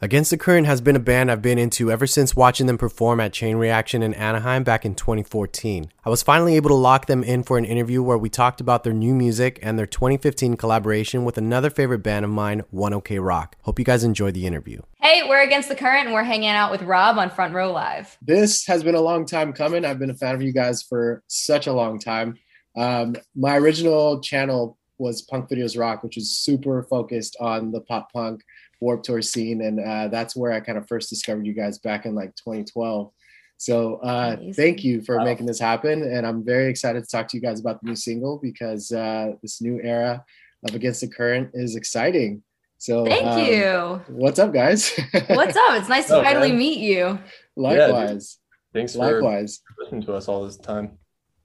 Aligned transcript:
Against 0.00 0.30
the 0.30 0.38
Current 0.38 0.68
has 0.68 0.80
been 0.80 0.94
a 0.94 1.00
band 1.00 1.28
I've 1.28 1.42
been 1.42 1.58
into 1.58 1.90
ever 1.90 2.06
since 2.06 2.36
watching 2.36 2.68
them 2.68 2.78
perform 2.78 3.18
at 3.18 3.32
Chain 3.32 3.56
Reaction 3.56 4.00
in 4.00 4.14
Anaheim 4.14 4.62
back 4.62 4.84
in 4.84 4.94
2014. 4.94 5.90
I 6.04 6.08
was 6.08 6.22
finally 6.22 6.54
able 6.54 6.68
to 6.68 6.76
lock 6.76 7.06
them 7.06 7.24
in 7.24 7.42
for 7.42 7.58
an 7.58 7.64
interview 7.64 8.00
where 8.00 8.16
we 8.16 8.28
talked 8.28 8.60
about 8.60 8.84
their 8.84 8.92
new 8.92 9.12
music 9.12 9.58
and 9.60 9.76
their 9.76 9.86
2015 9.86 10.56
collaboration 10.56 11.24
with 11.24 11.36
another 11.36 11.68
favorite 11.68 12.04
band 12.04 12.24
of 12.24 12.30
mine, 12.30 12.62
One 12.70 12.94
OK 12.94 13.18
Rock. 13.18 13.56
Hope 13.62 13.80
you 13.80 13.84
guys 13.84 14.04
enjoyed 14.04 14.34
the 14.34 14.46
interview. 14.46 14.82
Hey, 15.00 15.24
we're 15.28 15.42
Against 15.42 15.68
the 15.68 15.74
Current 15.74 16.04
and 16.04 16.14
we're 16.14 16.22
hanging 16.22 16.50
out 16.50 16.70
with 16.70 16.82
Rob 16.82 17.18
on 17.18 17.28
Front 17.28 17.54
Row 17.54 17.72
Live. 17.72 18.16
This 18.22 18.64
has 18.66 18.84
been 18.84 18.94
a 18.94 19.00
long 19.00 19.26
time 19.26 19.52
coming. 19.52 19.84
I've 19.84 19.98
been 19.98 20.10
a 20.10 20.14
fan 20.14 20.36
of 20.36 20.42
you 20.42 20.52
guys 20.52 20.80
for 20.80 21.24
such 21.26 21.66
a 21.66 21.72
long 21.72 21.98
time. 21.98 22.38
Um, 22.76 23.16
my 23.34 23.56
original 23.56 24.20
channel 24.20 24.78
was 24.98 25.22
Punk 25.22 25.48
Videos 25.48 25.76
Rock, 25.76 26.04
which 26.04 26.16
is 26.16 26.38
super 26.38 26.84
focused 26.84 27.36
on 27.40 27.72
the 27.72 27.80
pop 27.80 28.12
punk 28.12 28.42
Warped 28.80 29.04
Tour 29.04 29.22
scene, 29.22 29.62
and 29.62 29.80
uh, 29.80 30.08
that's 30.08 30.36
where 30.36 30.52
I 30.52 30.60
kind 30.60 30.78
of 30.78 30.86
first 30.88 31.10
discovered 31.10 31.46
you 31.46 31.52
guys 31.52 31.78
back 31.78 32.06
in 32.06 32.14
like 32.14 32.34
2012. 32.36 33.10
So 33.56 33.96
uh, 33.96 34.36
thank 34.54 34.84
you 34.84 35.02
for 35.02 35.18
wow. 35.18 35.24
making 35.24 35.46
this 35.46 35.58
happen, 35.58 36.02
and 36.02 36.26
I'm 36.26 36.44
very 36.44 36.70
excited 36.70 37.02
to 37.02 37.10
talk 37.10 37.28
to 37.28 37.36
you 37.36 37.42
guys 37.42 37.60
about 37.60 37.80
the 37.82 37.88
new 37.88 37.96
single 37.96 38.38
because 38.40 38.92
uh, 38.92 39.32
this 39.42 39.60
new 39.60 39.80
era 39.82 40.24
of 40.68 40.74
Against 40.74 41.00
the 41.00 41.08
Current 41.08 41.50
is 41.54 41.76
exciting. 41.76 42.42
So 42.78 43.04
thank 43.04 43.26
um, 43.26 43.44
you. 43.44 44.16
What's 44.16 44.38
up, 44.38 44.52
guys? 44.52 44.92
what's 45.26 45.56
up? 45.56 45.76
It's 45.76 45.88
nice 45.88 46.06
to 46.06 46.20
oh, 46.20 46.22
finally 46.22 46.50
man. 46.50 46.58
meet 46.58 46.78
you. 46.78 47.18
Likewise. 47.56 48.38
Yeah, 48.38 48.48
Thanks 48.78 48.92
for 48.92 48.98
Likewise. 48.98 49.60
listening 49.78 50.02
to 50.02 50.14
us 50.14 50.28
all 50.28 50.44
this 50.44 50.56
time. 50.56 50.98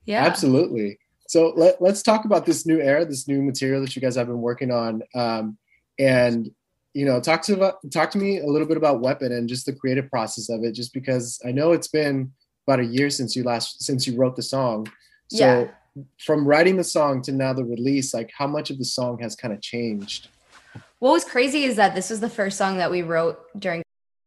Yeah, 0.04 0.24
absolutely. 0.24 0.98
So 1.26 1.52
let, 1.56 1.80
us 1.82 2.02
talk 2.02 2.24
about 2.26 2.46
this 2.46 2.66
new 2.66 2.80
era, 2.80 3.04
this 3.04 3.26
new 3.26 3.42
material 3.42 3.80
that 3.80 3.96
you 3.96 4.02
guys 4.02 4.14
have 4.14 4.26
been 4.26 4.40
working 4.40 4.70
on. 4.70 5.02
Um, 5.14 5.58
and 5.98 6.50
you 6.94 7.04
know, 7.04 7.20
talk 7.20 7.42
to 7.42 7.74
talk 7.90 8.10
to 8.12 8.18
me 8.18 8.38
a 8.38 8.46
little 8.46 8.68
bit 8.68 8.76
about 8.76 9.00
Weapon 9.00 9.32
and 9.32 9.48
just 9.48 9.66
the 9.66 9.72
creative 9.72 10.08
process 10.08 10.48
of 10.48 10.62
it. 10.62 10.72
Just 10.72 10.94
because 10.94 11.40
I 11.44 11.50
know 11.50 11.72
it's 11.72 11.88
been 11.88 12.32
about 12.66 12.80
a 12.80 12.84
year 12.84 13.10
since 13.10 13.34
you 13.36 13.42
last 13.42 13.82
since 13.82 14.06
you 14.06 14.16
wrote 14.16 14.36
the 14.36 14.42
song. 14.42 14.86
So 15.28 15.68
yeah. 15.96 16.02
from 16.18 16.46
writing 16.46 16.76
the 16.76 16.84
song 16.84 17.20
to 17.22 17.32
now 17.32 17.52
the 17.52 17.64
release, 17.64 18.14
like 18.14 18.30
how 18.36 18.46
much 18.46 18.70
of 18.70 18.78
the 18.78 18.84
song 18.84 19.18
has 19.18 19.34
kind 19.34 19.52
of 19.52 19.60
changed? 19.60 20.28
What 21.00 21.10
was 21.10 21.24
crazy 21.24 21.64
is 21.64 21.76
that 21.76 21.94
this 21.94 22.10
was 22.10 22.20
the 22.20 22.30
first 22.30 22.56
song 22.56 22.78
that 22.78 22.90
we 22.90 23.02
wrote 23.02 23.40
during. 23.58 23.82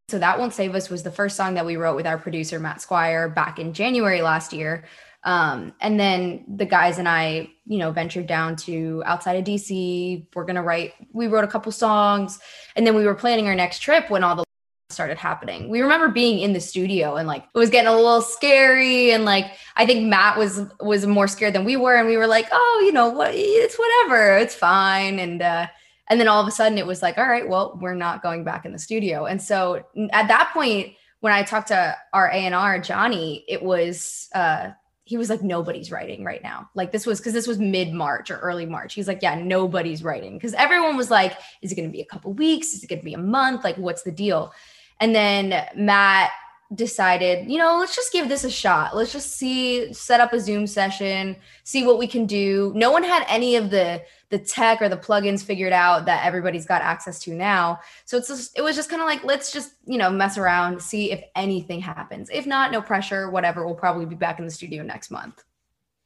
So 0.09 0.19
that 0.19 0.39
won't 0.39 0.53
save 0.53 0.75
us 0.75 0.89
was 0.89 1.03
the 1.03 1.11
first 1.11 1.35
song 1.35 1.55
that 1.55 1.65
we 1.65 1.75
wrote 1.75 1.95
with 1.95 2.07
our 2.07 2.17
producer 2.17 2.59
Matt 2.59 2.81
Squire 2.81 3.27
back 3.27 3.59
in 3.59 3.73
January 3.73 4.21
last 4.21 4.53
year. 4.53 4.85
Um, 5.27 5.73
and 5.81 5.99
then 5.99 6.45
the 6.47 6.65
guys 6.65 6.99
and 6.99 7.07
I, 7.07 7.49
you 7.65 7.79
know, 7.79 7.91
ventured 7.91 8.27
down 8.27 8.55
to 8.55 9.03
outside 9.05 9.33
of 9.33 9.43
DC. 9.43 10.25
We're 10.33 10.45
gonna 10.45 10.63
write. 10.63 10.93
We 11.11 11.27
wrote 11.27 11.43
a 11.43 11.47
couple 11.47 11.71
songs, 11.73 12.39
and 12.77 12.87
then 12.87 12.95
we 12.95 13.05
were 13.05 13.13
planning 13.13 13.45
our 13.47 13.53
next 13.53 13.79
trip 13.79 14.09
when 14.09 14.23
all 14.23 14.37
the 14.37 14.45
started 14.89 15.17
happening. 15.17 15.67
We 15.67 15.81
remember 15.81 16.07
being 16.07 16.39
in 16.39 16.53
the 16.53 16.61
studio 16.61 17.17
and 17.17 17.27
like 17.27 17.43
it 17.53 17.57
was 17.57 17.69
getting 17.69 17.89
a 17.89 17.95
little 17.95 18.21
scary 18.21 19.11
and 19.11 19.25
like 19.25 19.51
I 19.75 19.85
think 19.85 20.07
Matt 20.07 20.37
was 20.37 20.61
was 20.79 21.05
more 21.05 21.27
scared 21.27 21.53
than 21.53 21.65
we 21.65 21.75
were 21.75 21.97
and 21.97 22.07
we 22.07 22.15
were 22.15 22.25
like, 22.25 22.47
"Oh, 22.53 22.83
you 22.85 22.93
know, 22.93 23.09
what 23.09 23.31
it's 23.33 23.77
whatever. 23.77 24.37
It's 24.37 24.55
fine." 24.55 25.19
And 25.19 25.41
uh 25.41 25.67
and 26.09 26.21
then 26.21 26.29
all 26.29 26.41
of 26.41 26.47
a 26.47 26.51
sudden 26.51 26.77
it 26.77 26.87
was 26.87 27.01
like, 27.01 27.17
"All 27.17 27.27
right, 27.27 27.47
well, 27.47 27.77
we're 27.81 27.95
not 27.95 28.23
going 28.23 28.45
back 28.45 28.65
in 28.65 28.71
the 28.71 28.79
studio." 28.79 29.25
And 29.25 29.41
so 29.41 29.83
at 30.13 30.29
that 30.29 30.51
point 30.53 30.93
when 31.19 31.33
I 31.33 31.43
talked 31.43 31.67
to 31.67 31.97
our 32.13 32.29
A&R 32.31 32.79
Johnny, 32.79 33.43
it 33.49 33.61
was 33.61 34.29
uh 34.33 34.69
he 35.07 35.15
was 35.15 35.29
like 35.29 35.41
nobody's 35.41 35.89
writing 35.89 36.25
right 36.25 36.43
now. 36.43 36.69
Like 36.75 36.91
this 36.91 37.05
was 37.05 37.19
because 37.19 37.31
this 37.31 37.47
was 37.47 37.59
mid-march 37.59 38.29
or 38.29 38.39
early 38.39 38.65
march. 38.65 38.93
He's 38.93 39.07
like 39.07 39.21
yeah 39.21 39.35
nobody's 39.35 40.03
writing. 40.03 40.33
Because 40.33 40.53
everyone 40.53 40.97
was 40.97 41.09
like 41.09 41.37
is 41.61 41.71
it 41.71 41.75
going 41.75 41.87
to 41.87 41.91
be 41.91 42.01
a 42.01 42.05
couple 42.05 42.33
weeks? 42.33 42.73
Is 42.73 42.83
it 42.83 42.87
going 42.87 42.99
to 42.99 43.05
be 43.05 43.13
a 43.13 43.17
month? 43.17 43.63
Like 43.63 43.77
what's 43.77 44.03
the 44.03 44.11
deal? 44.11 44.53
And 44.99 45.15
then 45.15 45.65
matt 45.75 46.31
decided, 46.75 47.49
you 47.49 47.57
know, 47.57 47.77
let's 47.79 47.95
just 47.95 48.11
give 48.11 48.27
this 48.27 48.43
a 48.43 48.49
shot. 48.49 48.95
Let's 48.95 49.13
just 49.13 49.37
see, 49.37 49.93
set 49.93 50.19
up 50.19 50.33
a 50.33 50.39
Zoom 50.39 50.67
session, 50.67 51.37
see 51.63 51.85
what 51.85 51.97
we 51.97 52.07
can 52.07 52.25
do. 52.25 52.73
No 52.75 52.91
one 52.91 53.03
had 53.03 53.25
any 53.27 53.55
of 53.55 53.69
the 53.69 54.01
the 54.29 54.37
tech 54.37 54.81
or 54.81 54.89
the 54.89 54.97
plugins 54.97 55.41
figured 55.41 55.71
out 55.71 56.05
that 56.05 56.25
everybody's 56.25 56.65
got 56.65 56.81
access 56.81 57.17
to 57.19 57.33
now. 57.33 57.79
So 58.03 58.17
it's 58.17 58.27
just, 58.27 58.57
it 58.57 58.61
was 58.61 58.75
just 58.75 58.89
kind 58.89 59.01
of 59.01 59.07
like 59.07 59.23
let's 59.23 59.53
just, 59.53 59.75
you 59.85 59.97
know, 59.97 60.09
mess 60.09 60.37
around, 60.37 60.81
see 60.81 61.13
if 61.13 61.23
anything 61.35 61.79
happens. 61.79 62.29
If 62.33 62.45
not, 62.45 62.73
no 62.73 62.81
pressure, 62.81 63.29
whatever. 63.29 63.65
We'll 63.65 63.75
probably 63.75 64.05
be 64.05 64.15
back 64.15 64.39
in 64.39 64.45
the 64.45 64.51
studio 64.51 64.83
next 64.83 65.11
month. 65.11 65.43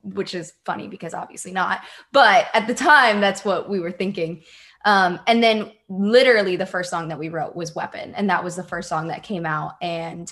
Which 0.04 0.34
is 0.34 0.54
funny 0.66 0.88
because 0.88 1.14
obviously 1.14 1.52
not. 1.52 1.82
But 2.12 2.48
at 2.54 2.68
the 2.68 2.74
time 2.74 3.22
that's 3.22 3.46
what 3.46 3.70
we 3.70 3.80
were 3.80 3.92
thinking. 3.92 4.44
Um, 4.86 5.20
and 5.28 5.44
then 5.44 5.72
literally 5.90 6.56
the 6.56 6.66
first 6.66 6.90
song 6.90 7.10
that 7.10 7.20
we 7.20 7.30
wrote 7.30 7.56
was 7.56 7.76
Weapon. 7.76 8.14
And 8.16 8.30
that 8.30 8.44
was 8.44 8.56
the 8.56 8.64
first 8.64 8.90
song 8.90 9.08
that 9.08 9.24
came 9.24 9.46
out. 9.46 9.76
And 9.82 10.32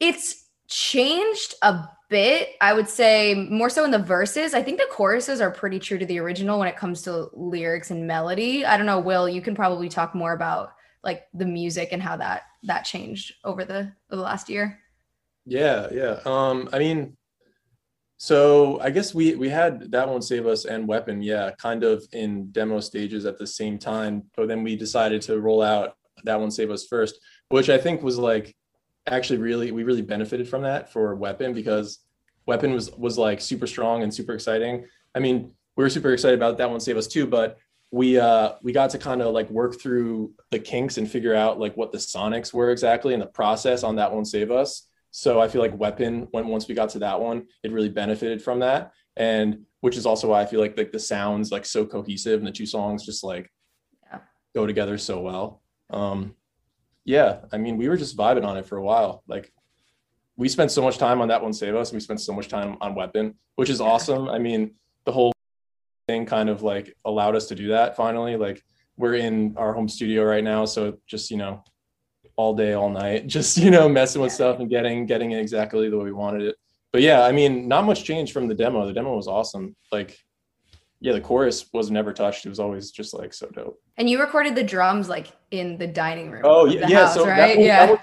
it's 0.00 0.44
changed 0.68 1.54
a 1.62 1.88
bit. 2.08 2.50
I 2.60 2.72
would 2.72 2.88
say 2.88 3.34
more 3.50 3.70
so 3.70 3.84
in 3.84 3.90
the 3.90 3.98
verses. 3.98 4.54
I 4.54 4.62
think 4.62 4.78
the 4.78 4.86
choruses 4.90 5.40
are 5.40 5.50
pretty 5.50 5.78
true 5.78 5.98
to 5.98 6.06
the 6.06 6.18
original 6.18 6.58
when 6.58 6.68
it 6.68 6.76
comes 6.76 7.02
to 7.02 7.28
lyrics 7.32 7.90
and 7.90 8.06
melody. 8.06 8.64
I 8.64 8.76
don't 8.76 8.86
know, 8.86 9.00
Will, 9.00 9.28
you 9.28 9.42
can 9.42 9.54
probably 9.54 9.88
talk 9.88 10.14
more 10.14 10.32
about 10.32 10.72
like 11.02 11.26
the 11.34 11.46
music 11.46 11.90
and 11.92 12.02
how 12.02 12.16
that 12.16 12.42
that 12.64 12.84
changed 12.84 13.34
over 13.44 13.64
the, 13.64 13.92
the 14.08 14.16
last 14.16 14.48
year. 14.48 14.80
Yeah, 15.44 15.88
yeah. 15.92 16.18
Um, 16.24 16.68
I 16.72 16.78
mean, 16.78 17.16
so 18.18 18.80
I 18.80 18.90
guess 18.90 19.14
we 19.14 19.34
we 19.34 19.48
had 19.48 19.90
that 19.92 20.08
won't 20.08 20.24
save 20.24 20.46
us 20.46 20.64
and 20.64 20.88
weapon, 20.88 21.22
yeah, 21.22 21.50
kind 21.58 21.84
of 21.84 22.06
in 22.12 22.50
demo 22.50 22.80
stages 22.80 23.26
at 23.26 23.38
the 23.38 23.46
same 23.46 23.78
time. 23.78 24.24
But 24.36 24.48
then 24.48 24.62
we 24.62 24.74
decided 24.76 25.20
to 25.22 25.40
roll 25.40 25.62
out 25.62 25.96
that 26.24 26.38
won't 26.40 26.54
save 26.54 26.70
us 26.70 26.86
first, 26.86 27.18
which 27.50 27.68
I 27.68 27.76
think 27.78 28.02
was 28.02 28.18
like 28.18 28.56
actually 29.06 29.38
really 29.38 29.70
we 29.70 29.84
really 29.84 30.02
benefited 30.02 30.48
from 30.48 30.62
that 30.62 30.92
for 30.92 31.14
weapon 31.14 31.52
because 31.52 31.98
weapon 32.46 32.72
was 32.72 32.90
was 32.92 33.18
like 33.18 33.40
super 33.40 33.66
strong 33.66 34.02
and 34.02 34.12
super 34.12 34.32
exciting. 34.32 34.86
I 35.14 35.18
mean, 35.18 35.52
we 35.76 35.84
were 35.84 35.90
super 35.90 36.12
excited 36.12 36.38
about 36.38 36.56
that 36.58 36.70
won't 36.70 36.82
save 36.82 36.96
us 36.96 37.06
too, 37.06 37.26
but 37.26 37.58
we 37.90 38.18
uh 38.18 38.52
we 38.62 38.72
got 38.72 38.90
to 38.90 38.98
kind 38.98 39.20
of 39.20 39.34
like 39.34 39.48
work 39.50 39.78
through 39.78 40.32
the 40.50 40.58
kinks 40.58 40.96
and 40.96 41.08
figure 41.08 41.34
out 41.34 41.60
like 41.60 41.76
what 41.76 41.92
the 41.92 41.98
sonics 41.98 42.52
were 42.52 42.70
exactly 42.70 43.12
and 43.12 43.22
the 43.22 43.26
process 43.26 43.82
on 43.82 43.96
that 43.96 44.12
won't 44.12 44.26
save 44.26 44.50
us 44.50 44.88
so 45.18 45.40
I 45.40 45.48
feel 45.48 45.62
like 45.62 45.74
Weapon, 45.78 46.28
when 46.32 46.46
once 46.48 46.68
we 46.68 46.74
got 46.74 46.90
to 46.90 46.98
that 46.98 47.18
one, 47.18 47.46
it 47.62 47.72
really 47.72 47.88
benefited 47.88 48.42
from 48.42 48.60
that. 48.60 48.92
And 49.16 49.64
which 49.80 49.96
is 49.96 50.04
also 50.04 50.28
why 50.28 50.42
I 50.42 50.44
feel 50.44 50.60
like 50.60 50.76
like 50.76 50.92
the 50.92 50.98
sounds 50.98 51.50
like 51.50 51.64
so 51.64 51.86
cohesive 51.86 52.38
and 52.38 52.46
the 52.46 52.52
two 52.52 52.66
songs 52.66 53.06
just 53.06 53.24
like 53.24 53.50
yeah. 54.12 54.18
go 54.54 54.66
together 54.66 54.98
so 54.98 55.20
well. 55.20 55.62
Um 55.88 56.34
yeah, 57.06 57.38
I 57.50 57.56
mean 57.56 57.78
we 57.78 57.88
were 57.88 57.96
just 57.96 58.14
vibing 58.14 58.44
on 58.44 58.58
it 58.58 58.66
for 58.66 58.76
a 58.76 58.82
while. 58.82 59.22
Like 59.26 59.50
we 60.36 60.50
spent 60.50 60.70
so 60.70 60.82
much 60.82 60.98
time 60.98 61.22
on 61.22 61.28
that 61.28 61.40
won't 61.40 61.56
save 61.56 61.74
us 61.74 61.88
and 61.88 61.96
we 61.96 62.00
spent 62.00 62.20
so 62.20 62.34
much 62.34 62.48
time 62.48 62.76
on 62.82 62.94
weapon 62.94 63.34
which 63.54 63.70
is 63.70 63.80
awesome 63.80 64.28
i 64.28 64.38
mean 64.38 64.74
the 65.06 65.12
whole 65.12 65.32
thing 66.08 66.26
kind 66.26 66.50
of 66.50 66.62
like 66.62 66.94
allowed 67.06 67.34
us 67.34 67.46
to 67.46 67.54
do 67.54 67.68
that 67.68 67.96
finally 67.96 68.36
like 68.36 68.62
we're 68.98 69.14
in 69.14 69.54
our 69.56 69.72
home 69.72 69.88
studio 69.88 70.22
right 70.22 70.44
now 70.44 70.66
so 70.66 70.98
just 71.06 71.30
you 71.30 71.38
know 71.38 71.64
all 72.36 72.54
day, 72.54 72.74
all 72.74 72.90
night, 72.90 73.26
just 73.36 73.56
you 73.56 73.70
know, 73.70 73.88
messing 73.88 74.22
with 74.22 74.32
stuff 74.32 74.58
and 74.60 74.70
getting 74.70 75.06
getting 75.06 75.32
it 75.32 75.40
exactly 75.40 75.88
the 75.90 75.98
way 75.98 76.04
we 76.04 76.12
wanted 76.12 76.42
it. 76.42 76.56
But 76.92 77.02
yeah, 77.02 77.22
I 77.22 77.32
mean, 77.32 77.68
not 77.68 77.84
much 77.84 78.04
change 78.04 78.32
from 78.32 78.48
the 78.48 78.54
demo. 78.54 78.86
The 78.86 78.92
demo 78.92 79.14
was 79.14 79.28
awesome. 79.28 79.76
Like, 79.92 80.18
yeah, 81.00 81.12
the 81.12 81.20
chorus 81.20 81.66
was 81.72 81.90
never 81.90 82.12
touched. 82.12 82.46
It 82.46 82.48
was 82.48 82.60
always 82.60 82.90
just 82.90 83.12
like 83.12 83.34
so 83.34 83.48
dope. 83.48 83.80
And 83.98 84.08
you 84.08 84.20
recorded 84.20 84.54
the 84.54 84.64
drums 84.64 85.08
like 85.08 85.28
in 85.50 85.76
the 85.76 85.86
dining 85.86 86.30
room. 86.30 86.42
Oh 86.44 86.66
yeah, 86.66 86.86
yeah. 86.88 87.06
House, 87.06 87.14
so 87.14 87.26
right? 87.26 87.58
yeah, 87.58 87.94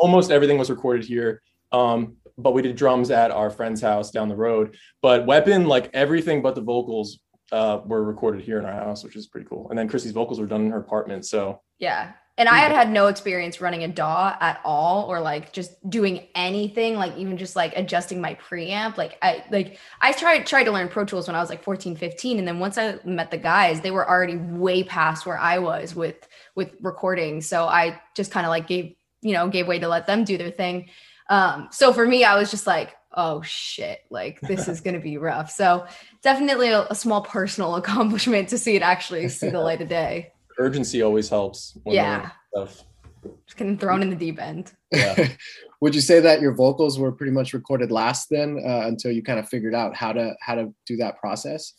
almost 0.00 0.30
everything 0.30 0.58
was 0.58 0.70
recorded 0.70 1.04
here. 1.04 1.42
Um, 1.72 2.16
but 2.38 2.52
we 2.52 2.62
did 2.62 2.74
drums 2.74 3.10
at 3.10 3.30
our 3.30 3.50
friend's 3.50 3.80
house 3.82 4.10
down 4.10 4.28
the 4.28 4.36
road. 4.36 4.76
But 5.02 5.26
Weapon, 5.26 5.66
like 5.66 5.90
everything 5.92 6.42
but 6.42 6.54
the 6.54 6.62
vocals, 6.62 7.20
uh, 7.52 7.80
were 7.84 8.04
recorded 8.04 8.42
here 8.42 8.58
in 8.58 8.64
our 8.64 8.72
house, 8.72 9.04
which 9.04 9.16
is 9.16 9.26
pretty 9.26 9.46
cool. 9.48 9.68
And 9.70 9.78
then 9.78 9.88
Chrissy's 9.88 10.12
vocals 10.12 10.40
were 10.40 10.46
done 10.46 10.66
in 10.66 10.70
her 10.70 10.78
apartment. 10.78 11.26
So 11.26 11.60
yeah, 11.78 12.12
and 12.40 12.48
I 12.48 12.60
had 12.60 12.72
had 12.72 12.90
no 12.90 13.08
experience 13.08 13.60
running 13.60 13.84
a 13.84 13.88
DAW 13.88 14.34
at 14.40 14.62
all, 14.64 15.04
or 15.04 15.20
like 15.20 15.52
just 15.52 15.90
doing 15.90 16.26
anything, 16.34 16.94
like 16.94 17.14
even 17.18 17.36
just 17.36 17.54
like 17.54 17.74
adjusting 17.76 18.18
my 18.18 18.34
preamp. 18.36 18.96
Like 18.96 19.18
I 19.20 19.44
like 19.50 19.78
I 20.00 20.12
tried 20.12 20.46
tried 20.46 20.64
to 20.64 20.72
learn 20.72 20.88
Pro 20.88 21.04
Tools 21.04 21.26
when 21.26 21.36
I 21.36 21.40
was 21.40 21.50
like 21.50 21.62
14, 21.62 21.96
15. 21.96 22.38
And 22.38 22.48
then 22.48 22.58
once 22.58 22.78
I 22.78 22.98
met 23.04 23.30
the 23.30 23.36
guys, 23.36 23.82
they 23.82 23.90
were 23.90 24.08
already 24.08 24.38
way 24.38 24.82
past 24.82 25.26
where 25.26 25.38
I 25.38 25.58
was 25.58 25.94
with 25.94 26.26
with 26.54 26.72
recording. 26.80 27.42
So 27.42 27.66
I 27.66 28.00
just 28.16 28.32
kind 28.32 28.46
of 28.46 28.50
like 28.50 28.66
gave, 28.66 28.94
you 29.20 29.34
know, 29.34 29.48
gave 29.48 29.68
way 29.68 29.78
to 29.78 29.88
let 29.88 30.06
them 30.06 30.24
do 30.24 30.38
their 30.38 30.50
thing. 30.50 30.88
Um, 31.28 31.68
so 31.70 31.92
for 31.92 32.06
me, 32.06 32.24
I 32.24 32.38
was 32.38 32.50
just 32.50 32.66
like, 32.66 32.96
oh 33.12 33.42
shit, 33.42 34.00
like 34.08 34.40
this 34.40 34.66
is 34.66 34.80
gonna 34.84 34.98
be 34.98 35.18
rough. 35.18 35.50
So 35.50 35.86
definitely 36.22 36.70
a, 36.70 36.86
a 36.88 36.94
small 36.94 37.20
personal 37.20 37.76
accomplishment 37.82 38.48
to 38.48 38.56
see 38.56 38.76
it 38.76 38.82
actually 38.82 39.28
see 39.28 39.50
the 39.50 39.60
light 39.60 39.82
of 39.82 39.90
day 39.90 40.32
urgency 40.60 41.02
always 41.02 41.28
helps. 41.28 41.76
yeah. 41.86 42.30
Just 42.54 43.56
getting 43.56 43.76
thrown 43.76 44.02
in 44.02 44.10
the 44.10 44.16
deep 44.16 44.40
end. 44.40 44.72
Yeah. 44.92 45.28
Would 45.80 45.94
you 45.94 46.00
say 46.00 46.20
that 46.20 46.40
your 46.40 46.52
vocals 46.52 46.98
were 46.98 47.12
pretty 47.12 47.32
much 47.32 47.52
recorded 47.52 47.90
last 47.90 48.28
then 48.30 48.62
uh, 48.66 48.82
until 48.86 49.12
you 49.12 49.22
kind 49.22 49.38
of 49.38 49.48
figured 49.48 49.74
out 49.74 49.94
how 49.94 50.12
to 50.12 50.34
how 50.40 50.54
to 50.54 50.74
do 50.86 50.96
that 50.98 51.18
process? 51.18 51.74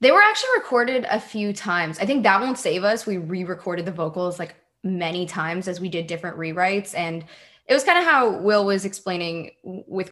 They 0.00 0.10
were 0.10 0.22
actually 0.22 0.50
recorded 0.56 1.06
a 1.10 1.20
few 1.20 1.52
times. 1.52 1.98
I 1.98 2.06
think 2.06 2.22
that 2.24 2.40
won't 2.40 2.58
save 2.58 2.84
us. 2.84 3.06
We 3.06 3.16
re-recorded 3.16 3.86
the 3.86 3.92
vocals 3.92 4.38
like 4.38 4.54
many 4.82 5.26
times 5.26 5.68
as 5.68 5.80
we 5.80 5.88
did 5.88 6.06
different 6.06 6.36
rewrites 6.36 6.94
and 6.94 7.24
it 7.68 7.74
was 7.74 7.82
kind 7.82 7.98
of 7.98 8.04
how 8.04 8.38
will 8.38 8.64
was 8.64 8.84
explaining 8.84 9.50
with 9.64 10.10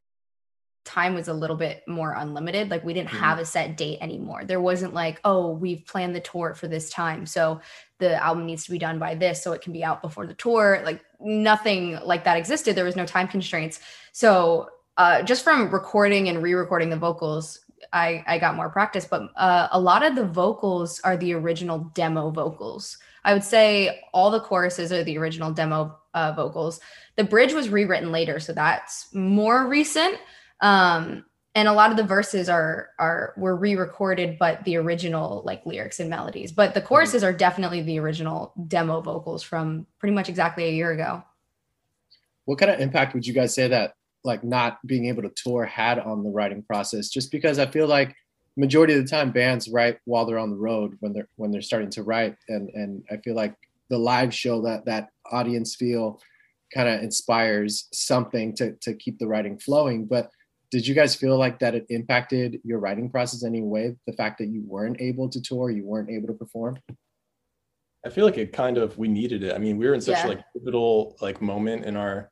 time 0.85 1.15
was 1.15 1.29
a 1.29 1.33
little 1.33 1.57
bit 1.57 1.83
more 1.89 2.13
unlimited 2.13 2.71
like 2.71 2.85
we 2.85 2.93
didn't 2.93 3.09
mm-hmm. 3.09 3.19
have 3.19 3.39
a 3.39 3.45
set 3.45 3.77
date 3.77 3.99
anymore. 4.01 4.45
There 4.45 4.61
wasn't 4.61 4.95
like 4.95 5.21
oh 5.25 5.51
we've 5.51 5.85
planned 5.87 6.15
the 6.15 6.21
tour 6.21 6.55
for 6.55 6.69
this 6.69 6.91
time 6.91 7.27
so 7.27 7.61
the 7.99 8.23
album 8.23 8.45
needs 8.45 8.65
to 8.65 8.71
be 8.71 8.79
done 8.79 8.99
by 8.99 9.15
this 9.15 9.43
so 9.43 9.53
it 9.53 9.63
can 9.63 9.73
be 9.73 9.83
out 9.83 10.03
before 10.03 10.27
the 10.27 10.35
tour. 10.35 10.83
Like 10.85 11.03
nothing 11.21 11.99
like 12.05 12.25
that 12.25 12.37
existed. 12.37 12.77
There 12.77 12.85
was 12.85 12.97
no 12.97 13.07
time 13.07 13.29
constraints. 13.29 13.81
So 14.13 14.69
uh, 14.97 15.23
just 15.23 15.43
from 15.43 15.71
recording 15.71 16.29
and 16.29 16.43
re-recording 16.43 16.91
the 16.91 16.97
vocals 16.97 17.61
i 17.93 18.23
i 18.27 18.39
got 18.39 18.55
more 18.55 18.71
practice 18.71 19.05
but 19.05 19.29
uh, 19.37 19.69
a 19.73 19.81
lot 19.81 20.05
of 20.05 20.15
the 20.15 20.25
vocals 20.25 21.01
are 21.01 21.17
the 21.17 21.33
original 21.33 21.79
demo 21.95 22.31
vocals. 22.31 22.99
I 23.25 23.33
would 23.33 23.45
say 23.45 24.03
all 24.13 24.31
the 24.31 24.41
choruses 24.41 24.93
are 24.93 25.03
the 25.03 25.17
original 25.17 25.51
demo 25.51 25.97
uh, 26.13 26.33
vocals. 26.33 26.79
The 27.17 27.25
bridge 27.25 27.55
was 27.55 27.71
rewritten 27.71 28.13
later 28.13 28.39
so 28.39 28.53
that's 28.53 29.13
more 29.15 29.67
recent 29.67 30.19
um 30.65 31.25
and 31.55 31.69
a 31.69 31.73
lot 31.73 31.91
of 31.91 31.97
the 31.97 32.03
verses 32.03 32.49
are 32.49 32.89
are 32.99 33.33
were 33.37 33.55
re-recorded 33.55 34.39
but 34.39 34.65
the 34.65 34.77
original 34.77 35.43
like 35.45 35.65
lyrics 35.65 36.01
and 36.01 36.11
melodies. 36.11 36.51
But 36.51 36.75
the 36.75 36.81
choruses 36.81 37.23
are 37.23 37.33
definitely 37.33 37.83
the 37.83 37.99
original 38.01 38.53
demo 38.67 39.01
vocals 39.01 39.43
from 39.43 39.87
pretty 39.99 40.15
much 40.15 40.29
exactly 40.29 40.65
a 40.65 40.73
year 40.73 40.91
ago. 40.91 41.23
What 42.47 42.59
kind 42.59 42.71
of 42.71 42.81
impact 42.81 43.15
would 43.15 43.27
you 43.27 43.33
guys 43.33 43.55
say 43.55 43.69
that 43.69 43.95
like 44.25 44.43
not 44.43 44.85
being 44.87 45.07
able 45.07 45.23
to 45.23 45.29
tour 45.31 45.65
had 45.65 45.99
on 45.99 46.25
the 46.25 46.31
writing 46.31 46.63
process? 46.63 47.09
Just 47.09 47.31
because 47.31 47.59
i 47.59 47.67
feel 47.67 47.87
like 47.87 48.17
majority 48.57 48.95
of 48.95 49.03
the 49.03 49.11
time 49.11 49.31
bands 49.31 49.69
write 49.69 49.99
while 50.05 50.25
they're 50.25 50.39
on 50.39 50.51
the 50.51 50.57
road 50.57 50.97
when 51.01 51.13
they're 51.13 51.29
when 51.37 51.53
they're 51.53 51.63
starting 51.63 51.91
to 51.91 52.03
write. 52.03 52.37
And 52.49 52.69
and 52.71 53.05
i 53.11 53.17
feel 53.19 53.35
like 53.35 53.55
the 53.91 53.99
live 53.99 54.35
show 54.35 54.61
that 54.63 54.87
that 54.87 55.11
audience 55.31 55.77
feel 55.77 56.21
kind 56.73 56.89
of 56.89 57.01
inspires 57.01 57.87
something 57.93 58.57
to 58.57 58.73
to 58.81 58.95
keep 58.95 59.21
the 59.21 59.29
writing 59.29 59.57
flowing. 59.57 60.07
But 60.07 60.31
did 60.75 60.89
you 60.89 60.95
guys 60.95 61.15
feel 61.15 61.39
like 61.39 61.61
that 61.61 61.77
it 61.77 61.87
impacted 61.89 62.61
your 62.65 62.81
writing 62.81 63.09
process 63.09 63.45
any 63.45 63.63
way 63.63 63.95
the 64.09 64.13
fact 64.15 64.39
that 64.39 64.49
you 64.49 64.61
weren't 64.67 65.01
able 65.01 65.29
to 65.29 65.41
tour 65.41 65.71
you 65.71 65.85
weren't 65.85 66.11
able 66.11 66.27
to 66.27 66.35
perform 66.35 66.77
i 68.05 68.11
feel 68.11 68.25
like 68.25 68.39
it 68.39 68.53
kind 68.53 68.77
of 68.77 68.99
we 68.99 69.07
needed 69.07 69.45
it 69.45 69.55
i 69.55 69.59
mean 69.59 69.77
we 69.77 69.87
were 69.87 69.95
in 69.95 70.01
such 70.01 70.19
yeah. 70.19 70.27
like 70.27 70.41
pivotal 70.53 71.17
like 71.21 71.41
moment 71.41 71.85
in 71.85 71.97
our 71.97 72.29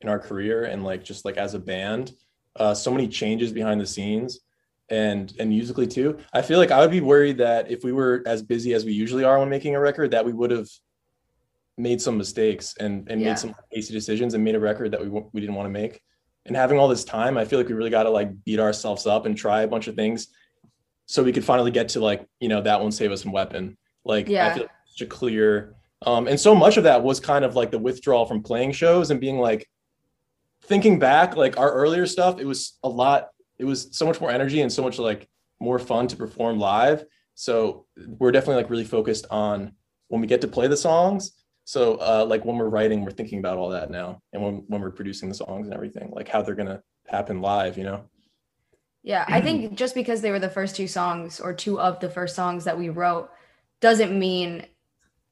in 0.00 0.08
our 0.08 0.18
career 0.18 0.64
and 0.64 0.82
like 0.82 1.04
just 1.04 1.26
like 1.26 1.36
as 1.36 1.52
a 1.52 1.58
band 1.58 2.12
uh 2.56 2.72
so 2.72 2.90
many 2.90 3.06
changes 3.06 3.52
behind 3.52 3.78
the 3.78 3.86
scenes 3.86 4.40
and 4.88 5.34
and 5.38 5.50
musically 5.50 5.86
too 5.86 6.16
i 6.32 6.40
feel 6.40 6.58
like 6.58 6.70
i 6.70 6.80
would 6.80 6.90
be 6.90 7.02
worried 7.02 7.36
that 7.36 7.70
if 7.70 7.84
we 7.84 7.92
were 7.92 8.22
as 8.24 8.42
busy 8.42 8.72
as 8.72 8.86
we 8.86 8.92
usually 8.94 9.22
are 9.22 9.38
when 9.38 9.50
making 9.50 9.74
a 9.74 9.80
record 9.80 10.10
that 10.10 10.24
we 10.24 10.32
would 10.32 10.50
have 10.50 10.68
made 11.76 12.00
some 12.00 12.16
mistakes 12.16 12.74
and 12.80 13.06
and 13.10 13.20
yeah. 13.20 13.28
made 13.28 13.38
some 13.38 13.54
hasty 13.70 13.92
decisions 13.92 14.32
and 14.32 14.42
made 14.42 14.54
a 14.54 14.60
record 14.60 14.90
that 14.92 15.00
we 15.02 15.10
we 15.10 15.42
didn't 15.42 15.56
want 15.56 15.66
to 15.66 15.70
make 15.70 16.00
and 16.46 16.56
having 16.56 16.78
all 16.78 16.88
this 16.88 17.04
time, 17.04 17.38
I 17.38 17.44
feel 17.44 17.58
like 17.58 17.68
we 17.68 17.74
really 17.74 17.90
got 17.90 18.04
to 18.04 18.10
like 18.10 18.44
beat 18.44 18.58
ourselves 18.58 19.06
up 19.06 19.26
and 19.26 19.36
try 19.36 19.62
a 19.62 19.68
bunch 19.68 19.86
of 19.86 19.94
things 19.94 20.28
so 21.06 21.22
we 21.22 21.32
could 21.32 21.44
finally 21.44 21.70
get 21.70 21.90
to 21.90 22.00
like, 22.00 22.26
you 22.40 22.48
know, 22.48 22.60
that 22.62 22.80
won't 22.80 22.94
save 22.94 23.12
us 23.12 23.22
from 23.22 23.32
weapon. 23.32 23.76
Like 24.04 24.28
yeah. 24.28 24.48
I 24.48 24.54
feel 24.54 24.62
like 24.64 24.70
such 24.86 25.02
a 25.02 25.06
clear 25.06 25.74
um 26.04 26.26
and 26.26 26.38
so 26.38 26.54
much 26.54 26.76
of 26.76 26.84
that 26.84 27.04
was 27.04 27.20
kind 27.20 27.44
of 27.44 27.54
like 27.54 27.70
the 27.70 27.78
withdrawal 27.78 28.26
from 28.26 28.42
playing 28.42 28.72
shows 28.72 29.10
and 29.10 29.20
being 29.20 29.38
like 29.38 29.68
thinking 30.64 30.98
back, 30.98 31.36
like 31.36 31.58
our 31.58 31.72
earlier 31.72 32.06
stuff, 32.06 32.40
it 32.40 32.46
was 32.46 32.78
a 32.82 32.88
lot, 32.88 33.28
it 33.58 33.64
was 33.64 33.88
so 33.96 34.06
much 34.06 34.20
more 34.20 34.30
energy 34.30 34.62
and 34.62 34.72
so 34.72 34.82
much 34.82 34.98
like 34.98 35.28
more 35.60 35.78
fun 35.78 36.08
to 36.08 36.16
perform 36.16 36.58
live. 36.58 37.04
So 37.34 37.86
we're 38.18 38.32
definitely 38.32 38.62
like 38.62 38.70
really 38.70 38.84
focused 38.84 39.26
on 39.30 39.72
when 40.08 40.20
we 40.20 40.26
get 40.26 40.40
to 40.42 40.48
play 40.48 40.66
the 40.66 40.76
songs 40.76 41.41
so 41.64 41.94
uh, 41.96 42.24
like 42.28 42.44
when 42.44 42.56
we're 42.56 42.68
writing 42.68 43.04
we're 43.04 43.10
thinking 43.10 43.38
about 43.38 43.58
all 43.58 43.70
that 43.70 43.90
now 43.90 44.20
and 44.32 44.42
when, 44.42 44.64
when 44.68 44.80
we're 44.80 44.90
producing 44.90 45.28
the 45.28 45.34
songs 45.34 45.66
and 45.66 45.74
everything 45.74 46.10
like 46.12 46.28
how 46.28 46.42
they're 46.42 46.54
gonna 46.54 46.82
happen 47.06 47.40
live 47.40 47.76
you 47.78 47.84
know? 47.84 48.04
Yeah 49.02 49.24
i 49.28 49.40
think 49.40 49.74
just 49.76 49.94
because 49.94 50.20
they 50.20 50.30
were 50.30 50.38
the 50.38 50.48
first 50.48 50.76
two 50.76 50.88
songs 50.88 51.40
or 51.40 51.52
two 51.52 51.80
of 51.80 52.00
the 52.00 52.10
first 52.10 52.34
songs 52.34 52.64
that 52.64 52.78
we 52.78 52.88
wrote 52.88 53.30
doesn't 53.80 54.16
mean 54.16 54.64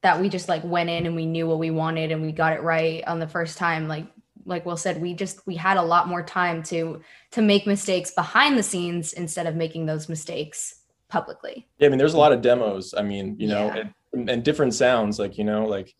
that 0.01 0.19
we 0.19 0.29
just 0.29 0.49
like 0.49 0.63
went 0.63 0.89
in 0.89 1.05
and 1.05 1.15
we 1.15 1.25
knew 1.25 1.47
what 1.47 1.59
we 1.59 1.71
wanted 1.71 2.11
and 2.11 2.21
we 2.21 2.31
got 2.31 2.53
it 2.53 2.61
right 2.61 3.03
on 3.07 3.19
the 3.19 3.27
first 3.27 3.57
time. 3.57 3.87
Like 3.87 4.07
like 4.45 4.65
will 4.65 4.77
said 4.77 4.99
we 4.99 5.13
just 5.13 5.45
we 5.45 5.55
had 5.55 5.77
a 5.77 5.81
lot 5.81 6.07
more 6.07 6.23
time 6.23 6.63
to 6.63 7.01
to 7.31 7.41
make 7.41 7.67
mistakes 7.67 8.11
behind 8.11 8.57
the 8.57 8.63
scenes 8.63 9.13
instead 9.13 9.45
of 9.45 9.55
making 9.55 9.85
those 9.85 10.09
mistakes 10.09 10.81
publicly. 11.09 11.67
Yeah 11.77 11.87
i 11.87 11.89
mean 11.89 11.99
there's 11.99 12.15
a 12.15 12.17
lot 12.17 12.31
of 12.31 12.41
demos 12.41 12.93
i 12.97 13.03
mean 13.03 13.35
you 13.37 13.47
know 13.47 13.67
yeah. 13.67 13.83
and, 14.13 14.29
and 14.29 14.43
different 14.43 14.73
sounds 14.73 15.19
like 15.19 15.37
you 15.37 15.43
know 15.43 15.65
like 15.65 15.93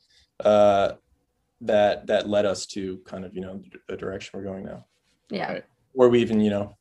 uh, 0.46 0.94
that 1.62 2.08
that 2.08 2.28
led 2.28 2.46
us 2.46 2.66
to 2.68 2.98
kind 3.06 3.26
of 3.26 3.36
you 3.36 3.42
know 3.42 3.62
the 3.88 3.98
direction 3.98 4.32
we're 4.40 4.46
going 4.46 4.66
now. 4.66 4.86
Yeah. 5.30 5.54
Right. 5.54 5.66
Where 5.94 6.10
we 6.10 6.22
even 6.22 6.40
you 6.40 6.50
know 6.50 6.76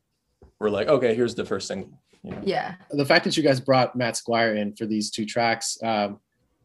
we're 0.59 0.71
like 0.71 0.89
okay 0.89 1.15
here's 1.15 1.35
the 1.35 1.45
first 1.45 1.69
single. 1.69 1.91
You 2.23 2.33
know? 2.33 2.43
Yeah. 2.45 2.75
The 2.91 3.05
fact 3.05 3.25
that 3.25 3.37
you 3.37 3.43
guys 3.43 3.61
brought 3.61 3.97
Matt 3.97 4.17
Squire 4.17 4.55
in 4.57 4.75
for 4.75 4.87
these 4.87 5.11
two 5.11 5.25
tracks, 5.25 5.79
um, 5.83 6.21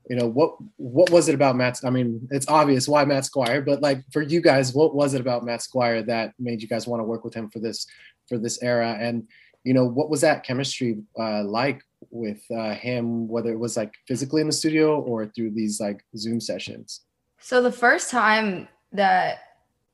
you 0.10 0.16
know 0.16 0.28
what 0.28 0.56
what 0.78 1.10
was 1.10 1.30
it 1.30 1.36
about 1.36 1.56
Matt? 1.56 1.80
I 1.84 1.90
mean, 1.90 2.28
it's 2.32 2.48
obvious 2.48 2.88
why 2.88 3.06
Matt 3.06 3.26
Squire, 3.26 3.62
but 3.62 3.82
like 3.82 4.04
for 4.12 4.22
you 4.22 4.42
guys, 4.42 4.74
what 4.74 4.94
was 4.94 5.14
it 5.14 5.22
about 5.22 5.44
Matt 5.44 5.62
Squire 5.62 6.04
that 6.04 6.34
made 6.40 6.62
you 6.62 6.68
guys 6.68 6.88
want 6.88 7.00
to 7.00 7.06
work 7.06 7.24
with 7.24 7.34
him 7.34 7.50
for 7.50 7.60
this 7.60 7.88
for 8.28 8.38
this 8.38 8.62
era? 8.62 8.98
And 9.00 9.28
you 9.64 9.74
know, 9.74 9.86
what 9.86 10.10
was 10.10 10.22
that 10.22 10.44
chemistry 10.44 11.00
uh, 11.20 11.44
like 11.44 11.82
with 12.16 12.42
uh, 12.50 12.74
him, 12.74 13.28
whether 13.28 13.52
it 13.52 13.60
was 13.60 13.78
like 13.78 13.94
physically 14.08 14.42
in 14.42 14.48
the 14.48 14.54
studio 14.54 15.00
or 15.02 15.28
through 15.28 15.52
these 15.52 15.80
like 15.80 16.04
Zoom 16.18 16.40
sessions? 16.40 17.02
So 17.40 17.62
the 17.62 17.72
first 17.72 18.10
time 18.10 18.68
that 18.94 19.40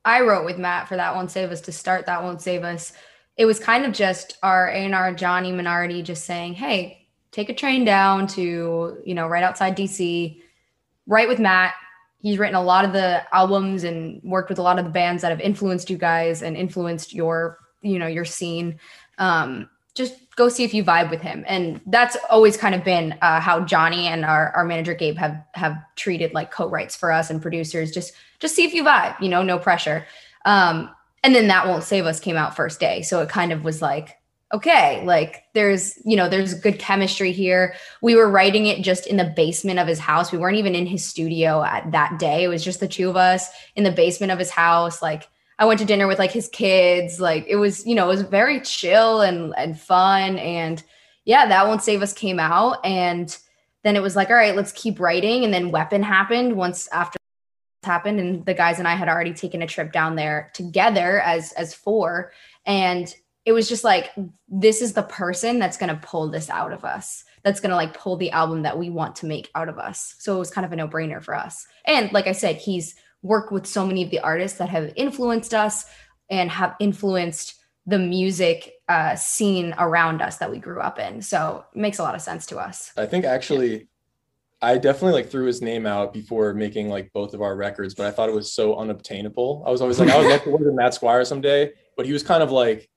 I 0.04 0.20
wrote 0.22 0.44
with 0.44 0.58
Matt 0.58 0.88
for 0.88 0.96
That 0.96 1.14
Won't 1.14 1.30
Save 1.30 1.50
Us 1.50 1.60
to 1.62 1.72
start 1.72 2.06
That 2.06 2.22
Won't 2.22 2.40
Save 2.40 2.64
Us, 2.64 2.92
it 3.36 3.46
was 3.46 3.58
kind 3.58 3.84
of 3.84 3.92
just 3.92 4.38
our 4.42 4.68
A&R 4.68 5.14
Johnny 5.14 5.52
Minardi 5.52 6.02
just 6.02 6.24
saying, 6.24 6.54
hey, 6.54 7.08
take 7.30 7.48
a 7.48 7.54
train 7.54 7.84
down 7.84 8.26
to, 8.28 8.98
you 9.04 9.14
know, 9.14 9.26
right 9.26 9.42
outside 9.42 9.76
DC, 9.76 10.40
write 11.06 11.28
with 11.28 11.38
Matt. 11.38 11.74
He's 12.20 12.38
written 12.38 12.54
a 12.54 12.62
lot 12.62 12.84
of 12.84 12.92
the 12.92 13.22
albums 13.34 13.84
and 13.84 14.20
worked 14.22 14.48
with 14.48 14.58
a 14.58 14.62
lot 14.62 14.78
of 14.78 14.84
the 14.84 14.90
bands 14.90 15.22
that 15.22 15.30
have 15.30 15.40
influenced 15.40 15.90
you 15.90 15.96
guys 15.96 16.42
and 16.42 16.56
influenced 16.56 17.12
your, 17.12 17.58
you 17.80 17.98
know, 17.98 18.06
your 18.06 18.24
scene 18.24 18.78
um, 19.18 19.68
just 19.94 20.14
go 20.36 20.48
see 20.48 20.64
if 20.64 20.72
you 20.72 20.82
vibe 20.82 21.10
with 21.10 21.20
him. 21.20 21.44
And 21.46 21.80
that's 21.86 22.16
always 22.30 22.56
kind 22.56 22.74
of 22.74 22.82
been 22.82 23.16
uh, 23.20 23.40
how 23.40 23.60
Johnny 23.64 24.06
and 24.06 24.24
our, 24.24 24.50
our 24.56 24.64
manager 24.64 24.94
Gabe 24.94 25.16
have 25.16 25.42
have 25.54 25.76
treated 25.96 26.32
like 26.32 26.50
co-writes 26.50 26.96
for 26.96 27.12
us 27.12 27.30
and 27.30 27.42
producers. 27.42 27.90
Just 27.90 28.12
just 28.38 28.54
see 28.54 28.64
if 28.64 28.72
you 28.74 28.84
vibe, 28.84 29.20
you 29.20 29.28
know, 29.28 29.42
no 29.42 29.58
pressure. 29.58 30.06
Um, 30.44 30.90
and 31.22 31.34
then 31.34 31.48
that 31.48 31.66
won't 31.66 31.84
save 31.84 32.06
us 32.06 32.18
came 32.18 32.36
out 32.36 32.56
first 32.56 32.80
day, 32.80 33.02
so 33.02 33.20
it 33.20 33.28
kind 33.28 33.52
of 33.52 33.64
was 33.64 33.82
like 33.82 34.16
okay 34.52 35.02
like 35.06 35.44
there's 35.54 35.98
you 36.04 36.16
know 36.16 36.28
there's 36.28 36.54
good 36.54 36.78
chemistry 36.78 37.32
here 37.32 37.74
we 38.02 38.14
were 38.14 38.28
writing 38.28 38.66
it 38.66 38.82
just 38.82 39.06
in 39.06 39.16
the 39.16 39.32
basement 39.36 39.78
of 39.78 39.88
his 39.88 39.98
house 39.98 40.30
we 40.30 40.38
weren't 40.38 40.58
even 40.58 40.74
in 40.74 40.86
his 40.86 41.04
studio 41.04 41.62
at 41.62 41.90
that 41.92 42.18
day 42.18 42.44
it 42.44 42.48
was 42.48 42.62
just 42.62 42.80
the 42.80 42.88
two 42.88 43.08
of 43.08 43.16
us 43.16 43.48
in 43.76 43.84
the 43.84 43.90
basement 43.90 44.30
of 44.30 44.38
his 44.38 44.50
house 44.50 45.00
like 45.00 45.28
I 45.62 45.64
went 45.64 45.78
to 45.78 45.86
dinner 45.86 46.08
with 46.08 46.18
like 46.18 46.32
his 46.32 46.48
kids. 46.48 47.20
Like 47.20 47.46
it 47.46 47.54
was, 47.54 47.86
you 47.86 47.94
know, 47.94 48.06
it 48.06 48.08
was 48.08 48.22
very 48.22 48.60
chill 48.62 49.20
and 49.20 49.54
and 49.56 49.78
fun. 49.78 50.36
And 50.38 50.82
yeah, 51.24 51.46
that 51.46 51.68
won't 51.68 51.84
save 51.84 52.02
us 52.02 52.12
came 52.12 52.40
out. 52.40 52.78
And 52.84 53.38
then 53.84 53.94
it 53.94 54.02
was 54.02 54.16
like, 54.16 54.28
all 54.28 54.34
right, 54.34 54.56
let's 54.56 54.72
keep 54.72 54.98
writing. 54.98 55.44
And 55.44 55.54
then 55.54 55.70
Weapon 55.70 56.02
happened 56.02 56.56
once 56.56 56.88
after 56.88 57.16
happened, 57.84 58.18
and 58.18 58.44
the 58.44 58.54
guys 58.54 58.80
and 58.80 58.88
I 58.88 58.96
had 58.96 59.08
already 59.08 59.32
taken 59.32 59.62
a 59.62 59.66
trip 59.68 59.92
down 59.92 60.16
there 60.16 60.50
together 60.52 61.20
as 61.20 61.52
as 61.52 61.74
four. 61.74 62.32
And 62.66 63.14
it 63.44 63.52
was 63.52 63.68
just 63.68 63.84
like, 63.84 64.10
this 64.48 64.82
is 64.82 64.94
the 64.94 65.04
person 65.04 65.60
that's 65.60 65.76
gonna 65.76 66.00
pull 66.02 66.28
this 66.28 66.50
out 66.50 66.72
of 66.72 66.84
us. 66.84 67.22
That's 67.44 67.60
gonna 67.60 67.76
like 67.76 67.96
pull 67.96 68.16
the 68.16 68.32
album 68.32 68.62
that 68.62 68.76
we 68.76 68.90
want 68.90 69.14
to 69.16 69.26
make 69.26 69.48
out 69.54 69.68
of 69.68 69.78
us. 69.78 70.16
So 70.18 70.34
it 70.34 70.40
was 70.40 70.50
kind 70.50 70.64
of 70.64 70.72
a 70.72 70.76
no-brainer 70.76 71.22
for 71.22 71.36
us. 71.36 71.68
And 71.84 72.12
like 72.12 72.26
I 72.26 72.32
said, 72.32 72.56
he's 72.56 72.96
work 73.22 73.50
with 73.50 73.66
so 73.66 73.86
many 73.86 74.02
of 74.02 74.10
the 74.10 74.20
artists 74.20 74.58
that 74.58 74.68
have 74.68 74.92
influenced 74.96 75.54
us 75.54 75.86
and 76.28 76.50
have 76.50 76.74
influenced 76.80 77.54
the 77.86 77.98
music 77.98 78.74
uh, 78.88 79.14
scene 79.16 79.74
around 79.78 80.22
us 80.22 80.36
that 80.38 80.50
we 80.50 80.58
grew 80.58 80.80
up 80.80 80.98
in. 80.98 81.22
So 81.22 81.64
it 81.74 81.78
makes 81.78 81.98
a 81.98 82.02
lot 82.02 82.14
of 82.14 82.20
sense 82.20 82.46
to 82.46 82.58
us. 82.58 82.92
I 82.96 83.06
think 83.06 83.24
actually, 83.24 83.72
yeah. 83.72 83.84
I 84.60 84.78
definitely 84.78 85.14
like 85.14 85.30
threw 85.30 85.46
his 85.46 85.60
name 85.60 85.86
out 85.86 86.12
before 86.12 86.54
making 86.54 86.88
like 86.88 87.12
both 87.12 87.34
of 87.34 87.42
our 87.42 87.56
records, 87.56 87.94
but 87.94 88.06
I 88.06 88.10
thought 88.12 88.28
it 88.28 88.34
was 88.34 88.52
so 88.52 88.76
unobtainable. 88.76 89.64
I 89.66 89.70
was 89.70 89.80
always 89.80 89.98
like, 89.98 90.10
I 90.10 90.18
would 90.18 90.28
love 90.28 90.42
to 90.44 90.50
work 90.50 90.60
with 90.60 90.74
Matt 90.74 90.94
Squire 90.94 91.24
someday, 91.24 91.72
but 91.96 92.06
he 92.06 92.12
was 92.12 92.22
kind 92.22 92.42
of 92.42 92.52
like, 92.52 92.88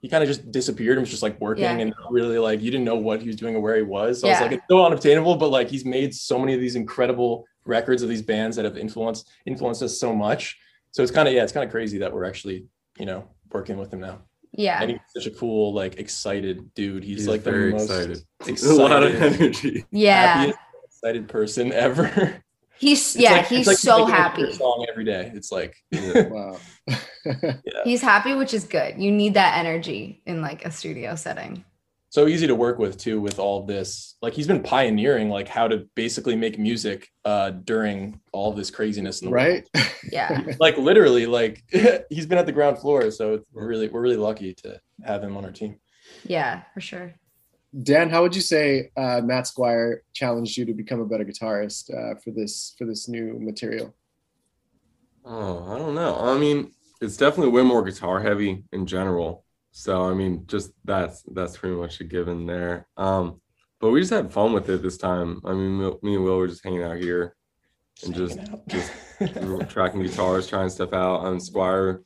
he 0.00 0.08
kind 0.08 0.22
of 0.22 0.28
just 0.28 0.50
disappeared 0.50 0.96
and 0.96 1.02
was 1.02 1.10
just 1.10 1.22
like 1.22 1.40
working 1.40 1.64
yeah. 1.64 1.76
and 1.76 1.94
really 2.10 2.38
like 2.38 2.60
you 2.60 2.70
didn't 2.70 2.84
know 2.84 2.96
what 2.96 3.20
he 3.20 3.26
was 3.26 3.36
doing 3.36 3.54
or 3.54 3.60
where 3.60 3.76
he 3.76 3.82
was. 3.82 4.20
So 4.20 4.26
yeah. 4.26 4.32
I 4.32 4.36
was 4.36 4.42
like, 4.42 4.52
it's 4.58 4.64
so 4.68 4.84
unobtainable, 4.84 5.36
but 5.36 5.50
like 5.50 5.68
he's 5.68 5.84
made 5.84 6.14
so 6.14 6.38
many 6.38 6.54
of 6.54 6.60
these 6.60 6.74
incredible 6.74 7.46
records 7.66 8.02
of 8.02 8.08
these 8.08 8.22
bands 8.22 8.56
that 8.56 8.64
have 8.64 8.78
influenced 8.78 9.28
influenced 9.46 9.82
us 9.82 9.98
so 9.98 10.14
much. 10.14 10.58
So 10.92 11.02
it's 11.02 11.12
kind 11.12 11.28
of 11.28 11.34
yeah, 11.34 11.42
it's 11.42 11.52
kind 11.52 11.64
of 11.64 11.70
crazy 11.70 11.98
that 11.98 12.12
we're 12.12 12.24
actually 12.24 12.66
you 12.98 13.06
know 13.06 13.28
working 13.52 13.78
with 13.78 13.92
him 13.92 14.00
now. 14.00 14.22
Yeah, 14.52 14.82
and 14.82 14.90
he's 14.90 15.00
such 15.14 15.26
a 15.26 15.30
cool, 15.30 15.72
like 15.74 15.98
excited 15.98 16.74
dude. 16.74 17.04
He's, 17.04 17.18
he's 17.18 17.28
like 17.28 17.42
very 17.42 17.72
excited. 17.72 18.22
excited. 18.46 18.70
A 18.80 18.82
lot 18.82 19.02
of 19.02 19.14
energy. 19.14 19.84
Yeah, 19.90 20.50
excited 20.86 21.28
person 21.28 21.72
ever. 21.72 22.42
He's 22.80 23.14
It's 23.14 23.22
yeah, 23.22 23.32
like- 23.32 23.46
he's 23.46 23.58
it's 23.60 23.66
like 23.68 23.76
so 23.78 23.98
making 24.06 24.14
happy. 24.14 24.52
Song 24.54 24.86
every 24.90 25.04
day. 25.04 25.30
It's 25.34 25.52
like 25.52 25.76
Wow. 25.92 26.56
He's 27.84 28.00
happy, 28.02 28.34
which 28.34 28.54
is 28.54 28.64
good. 28.64 28.98
You 28.98 29.12
need 29.12 29.34
that 29.34 29.58
energy 29.58 30.22
in 30.26 30.40
like 30.40 30.64
a 30.64 30.70
studio 30.70 31.14
setting. 31.14 31.64
so 32.08 32.26
easy 32.26 32.46
to 32.46 32.54
work 32.56 32.78
with 32.78 32.96
too 32.98 33.20
with 33.20 33.38
all 33.38 33.64
this 33.66 34.16
like 34.22 34.32
he's 34.32 34.46
been 34.48 34.62
pioneering 34.62 35.28
like 35.30 35.46
how 35.46 35.68
to 35.68 35.86
basically 35.94 36.34
make 36.34 36.58
music 36.58 37.06
uh 37.24 37.50
during 37.50 38.18
all 38.32 38.52
this 38.52 38.68
craziness 38.70 39.20
in 39.22 39.28
the 39.28 39.32
right? 39.32 39.68
world 39.74 39.86
Yeah. 40.12 40.42
like 40.58 40.76
literally 40.76 41.26
like 41.26 41.62
he's 42.10 42.26
been 42.26 42.38
at 42.38 42.46
the 42.46 42.52
ground 42.58 42.78
floor 42.78 43.10
so 43.12 43.44
we're 43.52 43.68
really 43.68 43.86
we're 43.88 44.00
really 44.00 44.16
lucky 44.16 44.54
to 44.54 44.80
have 45.04 45.22
him 45.22 45.36
on 45.36 45.44
our 45.44 45.52
team 45.52 45.78
Yeah, 46.24 46.62
for 46.74 46.80
sure. 46.80 47.14
Dan, 47.82 48.10
how 48.10 48.22
would 48.22 48.34
you 48.34 48.40
say 48.40 48.90
uh, 48.96 49.20
Matt 49.22 49.46
Squire 49.46 50.02
challenged 50.12 50.56
you 50.56 50.64
to 50.64 50.74
become 50.74 51.00
a 51.00 51.06
better 51.06 51.24
guitarist 51.24 51.90
uh, 51.90 52.18
for 52.18 52.30
this 52.32 52.74
for 52.76 52.84
this 52.84 53.08
new 53.08 53.38
material? 53.38 53.94
Oh, 55.24 55.72
I 55.72 55.78
don't 55.78 55.94
know. 55.94 56.16
I 56.18 56.36
mean, 56.36 56.72
it's 57.00 57.16
definitely 57.16 57.52
way 57.52 57.62
more 57.62 57.84
guitar 57.84 58.20
heavy 58.20 58.64
in 58.72 58.86
general. 58.86 59.44
So 59.70 60.02
I 60.02 60.14
mean, 60.14 60.44
just 60.46 60.72
that's 60.84 61.22
that's 61.32 61.56
pretty 61.56 61.76
much 61.76 62.00
a 62.00 62.04
given 62.04 62.46
there. 62.46 62.88
Um, 62.96 63.40
but 63.80 63.90
we 63.90 64.00
just 64.00 64.12
had 64.12 64.32
fun 64.32 64.52
with 64.52 64.68
it 64.68 64.82
this 64.82 64.98
time. 64.98 65.40
I 65.44 65.52
mean, 65.54 65.78
me, 65.78 65.92
me 66.02 66.14
and 66.16 66.24
Will 66.24 66.38
were 66.38 66.48
just 66.48 66.64
hanging 66.64 66.82
out 66.82 66.98
here 66.98 67.36
and 68.04 68.14
just 68.14 68.36
hanging 68.36 68.62
just 68.68 68.92
tracking 69.70 70.02
guitars, 70.02 70.48
trying 70.48 70.70
stuff 70.70 70.92
out. 70.92 71.24
And 71.24 71.42
Squire 71.42 72.02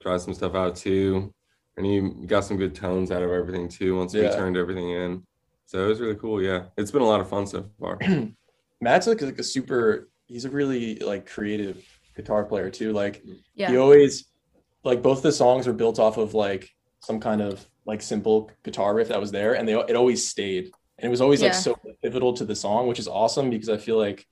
tried 0.00 0.20
some 0.20 0.34
stuff 0.34 0.54
out 0.54 0.76
too, 0.76 1.34
and 1.78 1.86
he 1.86 2.26
got 2.26 2.44
some 2.44 2.56
good 2.58 2.74
tones 2.74 3.10
out 3.10 3.22
of 3.22 3.30
everything 3.30 3.68
too. 3.68 3.96
Once 3.96 4.12
we 4.12 4.22
Yeah. 4.22 4.34
turned 4.34 4.56
everything 4.56 4.90
in, 4.90 5.22
so 5.64 5.84
it 5.84 5.88
was 5.88 6.00
really 6.00 6.16
cool. 6.16 6.42
Yeah, 6.42 6.64
it's 6.76 6.90
been 6.90 7.02
a 7.02 7.06
lot 7.06 7.20
of 7.20 7.28
fun 7.28 7.46
so 7.46 7.64
far. 7.80 7.98
Matt's 8.80 9.06
like, 9.06 9.22
like 9.22 9.38
a 9.38 9.42
super 9.44 10.08
he's 10.26 10.44
a 10.44 10.50
really 10.50 10.96
like 10.96 11.26
creative 11.26 11.82
guitar 12.14 12.44
player 12.44 12.68
too 12.68 12.92
like 12.92 13.22
Yeah. 13.54 13.70
he 13.70 13.76
always 13.78 14.26
like 14.84 15.02
both 15.02 15.22
the 15.22 15.32
songs 15.32 15.66
were 15.66 15.72
built 15.72 15.98
off 15.98 16.18
of 16.18 16.34
like 16.34 16.68
some 17.00 17.18
kind 17.18 17.40
of 17.40 17.66
like 17.86 18.02
simple 18.02 18.50
guitar 18.64 18.94
riff 18.94 19.08
that 19.08 19.18
was 19.20 19.30
there 19.30 19.54
and 19.54 19.66
they 19.66 19.72
it 19.74 19.96
always 19.96 20.28
stayed 20.28 20.64
and 20.98 21.06
it 21.06 21.08
was 21.08 21.20
always 21.22 21.40
like 21.40 21.54
so 21.54 21.74
pivotal 22.02 22.32
to 22.34 22.44
the 22.44 22.54
song 22.54 22.86
which 22.88 22.98
is 22.98 23.08
awesome 23.08 23.48
because 23.50 23.68
i 23.70 23.76
feel 23.76 23.96
like 23.96 24.26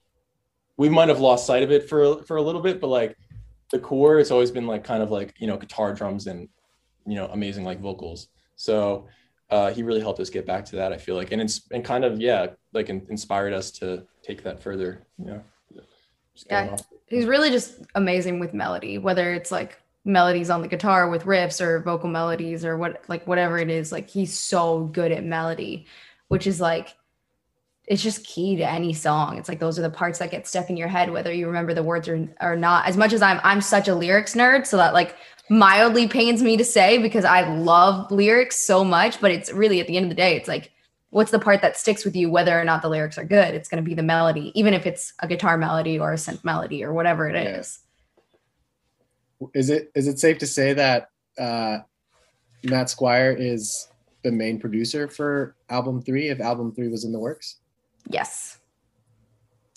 we 0.77 0.89
might 0.89 1.09
have 1.09 1.21
lost 1.21 1.47
sight 1.47 1.63
of 1.63 1.71
it 1.73 1.89
for 1.89 2.23
for 2.25 2.37
a 2.37 2.43
little 2.43 2.61
bit 2.61 2.81
but 2.81 2.89
like 2.89 3.17
the 3.73 3.79
core 3.79 4.19
it's 4.19 4.31
always 4.33 4.51
been 4.51 4.67
like 4.67 4.85
kind 4.85 5.03
of 5.03 5.11
like 5.11 5.33
you 5.39 5.47
know 5.47 5.57
guitar 5.57 5.95
drums 5.95 6.27
and 6.27 6.49
you 7.07 7.15
know 7.15 7.27
amazing 7.29 7.65
like 7.65 7.81
vocals 7.81 8.29
so 8.57 9.07
uh 9.51 9.71
he 9.73 9.83
really 9.83 10.01
helped 10.01 10.19
us 10.21 10.29
get 10.31 10.45
back 10.47 10.65
to 10.65 10.77
that 10.77 10.93
i 10.93 10.97
feel 10.97 11.15
like 11.17 11.31
and 11.33 11.41
it's 11.41 11.63
and 11.71 11.85
kind 11.85 12.05
of 12.05 12.21
yeah 12.21 12.47
like 12.73 12.89
in, 12.89 13.05
inspired 13.11 13.53
us 13.53 13.71
to 13.71 14.03
take 14.23 14.43
that 14.43 14.61
further 14.63 15.07
you 15.19 15.27
know 15.27 15.43
Yeah. 16.51 16.71
off- 16.73 16.87
He's 17.09 17.25
really 17.27 17.51
just 17.51 17.79
amazing 17.95 18.41
with 18.41 18.53
melody, 18.53 18.99
whether 18.99 19.33
it's 19.33 19.53
like 19.53 19.81
melodies 20.05 20.51
on 20.51 20.61
the 20.61 20.67
guitar 20.69 21.09
with 21.09 21.23
riffs 21.25 21.61
or 21.61 21.81
vocal 21.81 22.09
melodies 22.11 22.65
or 22.65 22.77
what 22.77 23.03
like 23.09 23.25
whatever 23.29 23.59
it 23.59 23.71
is. 23.71 23.93
Like 23.93 24.09
he's 24.11 24.37
so 24.37 24.85
good 24.87 25.13
at 25.13 25.25
melody, 25.25 25.87
which 26.27 26.49
is 26.49 26.61
like 26.61 26.97
it's 27.87 28.03
just 28.03 28.25
key 28.25 28.57
to 28.57 28.69
any 28.69 28.93
song. 28.93 29.39
It's 29.39 29.49
like 29.49 29.61
those 29.61 29.79
are 29.79 29.83
the 29.83 29.91
parts 29.91 30.19
that 30.19 30.31
get 30.31 30.47
stuck 30.47 30.71
in 30.71 30.77
your 30.77 30.89
head, 30.89 31.11
whether 31.11 31.33
you 31.33 31.47
remember 31.47 31.73
the 31.75 31.83
words 31.83 32.09
or, 32.09 32.29
or 32.41 32.57
not. 32.57 32.87
As 32.87 32.97
much 32.97 33.13
as 33.13 33.23
I'm 33.23 33.41
I'm 33.45 33.61
such 33.61 33.89
a 33.89 33.95
lyrics 33.95 34.35
nerd, 34.35 34.67
so 34.67 34.77
that 34.77 34.95
like 34.95 35.17
mildly 35.49 36.09
pains 36.09 36.43
me 36.43 36.57
to 36.57 36.65
say 36.65 36.99
because 36.99 37.25
I 37.25 37.49
love 37.57 38.11
lyrics 38.11 38.57
so 38.57 38.85
much, 38.85 39.21
but 39.21 39.31
it's 39.31 39.53
really 39.53 39.81
at 39.81 39.87
the 39.87 39.97
end 39.97 40.05
of 40.07 40.11
the 40.11 40.17
day, 40.17 40.37
it's 40.37 40.49
like 40.49 40.73
what's 41.11 41.31
the 41.31 41.39
part 41.39 41.63
that 41.63 41.77
sticks 41.77 42.05
with 42.05 42.17
you 42.17 42.29
whether 42.29 42.61
or 42.61 42.65
not 42.65 42.83
the 42.83 42.89
lyrics 42.89 43.17
are 43.17 43.25
good 43.25 43.55
it's 43.55 43.69
going 43.69 43.83
to 43.83 43.89
be 43.89 43.95
the 43.95 44.03
melody 44.03 44.53
even 44.59 44.75
if 44.75 44.85
it's 44.87 45.15
a 45.21 45.29
guitar 45.29 45.57
melody 45.57 45.99
or 45.99 46.13
a 46.13 46.17
synth 46.17 46.45
melody 46.45 46.85
or 46.85 46.93
whatever 46.93 47.29
it 47.29 47.35
Yeah. 47.35 47.61
is 47.61 47.79
Is 49.55 49.71
it 49.71 49.91
is 49.95 50.09
it 50.09 50.19
safe 50.19 50.39
to 50.39 50.47
say 50.47 50.73
that 50.75 51.11
uh, 51.39 51.79
Matt 52.65 52.91
Squire 52.91 53.33
is 53.39 53.89
the 54.25 54.33
main 54.33 54.59
producer 54.59 55.09
for 55.09 55.55
album 55.69 56.03
three? 56.03 56.29
If 56.29 56.41
album 56.41 56.75
three 56.75 56.89
was 56.89 57.05
in 57.05 57.13
the 57.13 57.19
works, 57.19 57.57
yes. 58.09 58.59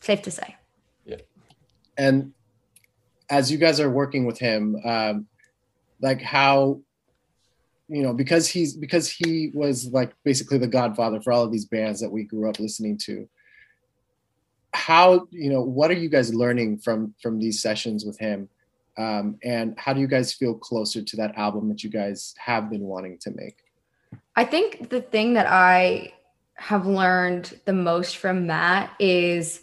Safe 0.02 0.22
to 0.24 0.32
say. 0.32 0.56
Yeah. 1.06 1.18
and 1.98 2.34
as 3.30 3.52
you 3.52 3.58
guys 3.58 3.80
are 3.80 3.90
working 3.90 4.26
with 4.26 4.40
him, 4.40 4.76
um, 4.84 5.28
like 6.02 6.22
how 6.22 6.82
you 7.88 8.04
know 8.04 8.14
because 8.14 8.48
he's 8.48 8.76
because 8.76 9.10
he 9.10 9.52
was 9.54 9.88
like 9.88 10.14
basically 10.24 10.58
the 10.58 10.68
godfather 10.68 11.22
for 11.22 11.34
all 11.34 11.44
of 11.44 11.52
these 11.52 11.66
bands 11.66 12.00
that 12.00 12.12
we 12.12 12.24
grew 12.24 12.50
up 12.50 12.60
listening 12.60 12.98
to 12.98 13.28
how 14.74 15.28
you 15.32 15.50
know 15.50 15.62
what 15.62 15.90
are 15.92 15.96
you 15.96 16.10
guys 16.10 16.34
learning 16.34 16.78
from 16.78 17.14
from 17.22 17.40
these 17.40 17.62
sessions 17.62 18.06
with 18.06 18.18
him? 18.18 18.50
Um, 18.98 19.38
and 19.44 19.80
how 19.80 19.94
do 19.94 20.02
you 20.02 20.08
guys 20.08 20.34
feel 20.34 20.54
closer 20.54 21.02
to 21.02 21.18
that 21.18 21.38
album 21.38 21.70
that 21.70 21.84
you 21.84 21.90
guys 21.90 22.36
have 22.38 22.70
been 22.70 22.82
wanting 22.82 23.18
to 23.20 23.32
make? 23.32 23.58
I 24.36 24.44
think 24.44 24.90
the 24.90 25.02
thing 25.02 25.34
that 25.34 25.48
i 25.48 26.14
have 26.60 26.86
learned 26.86 27.60
the 27.66 27.74
most 27.74 28.18
from 28.18 28.48
matt 28.48 28.92
is 29.00 29.62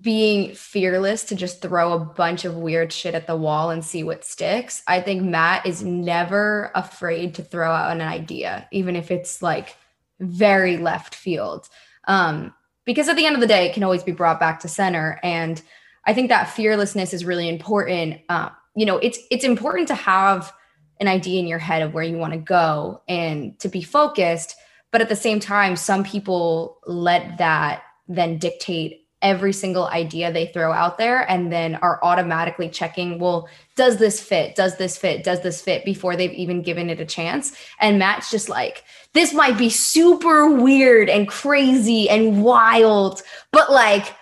being 0.00 0.52
fearless 0.54 1.24
to 1.24 1.36
just 1.36 1.62
throw 1.62 1.92
a 1.92 1.98
bunch 1.98 2.44
of 2.44 2.56
weird 2.56 2.92
shit 2.92 3.14
at 3.14 3.28
the 3.28 3.36
wall 3.36 3.70
and 3.70 3.84
see 3.84 4.02
what 4.02 4.24
sticks. 4.24 4.82
I 4.88 5.00
think 5.00 5.22
Matt 5.22 5.64
is 5.64 5.82
never 5.82 6.72
afraid 6.74 7.36
to 7.36 7.44
throw 7.44 7.70
out 7.70 7.92
an 7.92 8.00
idea, 8.00 8.66
even 8.72 8.96
if 8.96 9.12
it's 9.12 9.42
like 9.42 9.76
very 10.18 10.76
left 10.76 11.14
field. 11.14 11.68
Um, 12.08 12.52
because 12.84 13.08
at 13.08 13.16
the 13.16 13.26
end 13.26 13.36
of 13.36 13.40
the 13.40 13.46
day, 13.46 13.66
it 13.66 13.74
can 13.74 13.84
always 13.84 14.02
be 14.02 14.12
brought 14.12 14.40
back 14.40 14.60
to 14.60 14.68
center. 14.68 15.20
And 15.22 15.62
I 16.04 16.14
think 16.14 16.30
that 16.30 16.50
fearlessness 16.50 17.12
is 17.12 17.24
really 17.24 17.48
important. 17.48 18.20
Uh, 18.28 18.50
you 18.74 18.86
know, 18.86 18.98
it's 18.98 19.18
it's 19.30 19.44
important 19.44 19.88
to 19.88 19.94
have 19.94 20.52
an 20.98 21.06
idea 21.06 21.38
in 21.38 21.46
your 21.46 21.58
head 21.58 21.82
of 21.82 21.94
where 21.94 22.04
you 22.04 22.16
want 22.16 22.32
to 22.32 22.38
go 22.38 23.02
and 23.08 23.58
to 23.60 23.68
be 23.68 23.82
focused. 23.82 24.56
But 24.96 25.02
at 25.02 25.10
the 25.10 25.14
same 25.14 25.40
time, 25.40 25.76
some 25.76 26.04
people 26.04 26.78
let 26.86 27.36
that 27.36 27.82
then 28.08 28.38
dictate 28.38 29.06
every 29.20 29.52
single 29.52 29.88
idea 29.88 30.32
they 30.32 30.46
throw 30.46 30.72
out 30.72 30.96
there 30.96 31.30
and 31.30 31.52
then 31.52 31.74
are 31.74 32.02
automatically 32.02 32.70
checking 32.70 33.18
well 33.18 33.46
does 33.74 33.98
this 33.98 34.22
fit? 34.22 34.54
Does 34.54 34.78
this 34.78 34.96
fit? 34.96 35.22
Does 35.22 35.42
this 35.42 35.60
fit 35.60 35.84
before 35.84 36.16
they've 36.16 36.32
even 36.32 36.62
given 36.62 36.88
it 36.88 36.98
a 36.98 37.04
chance? 37.04 37.54
And 37.78 37.98
matt's 37.98 38.30
just 38.30 38.48
like 38.48 38.84
this 39.12 39.34
might 39.34 39.58
be 39.58 39.68
super 39.68 40.50
weird 40.50 41.10
and 41.10 41.28
crazy 41.28 42.08
and 42.08 42.42
wild 42.42 43.22
but 43.52 43.70
like 43.70 44.14